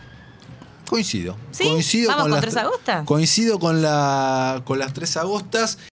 Coincido. 0.89 1.35
¿Sí? 1.51 1.65
Coincido 1.65 2.09
¿Vamos 2.09 2.23
con 2.23 2.31
las 2.31 2.41
tres 2.41 2.55
tre- 2.55 2.61
agostas? 2.61 3.05
Coincido 3.05 3.59
con, 3.59 3.81
la, 3.81 4.61
con 4.65 4.79
las 4.79 4.93
tres 4.93 5.17
agostas. 5.17 5.77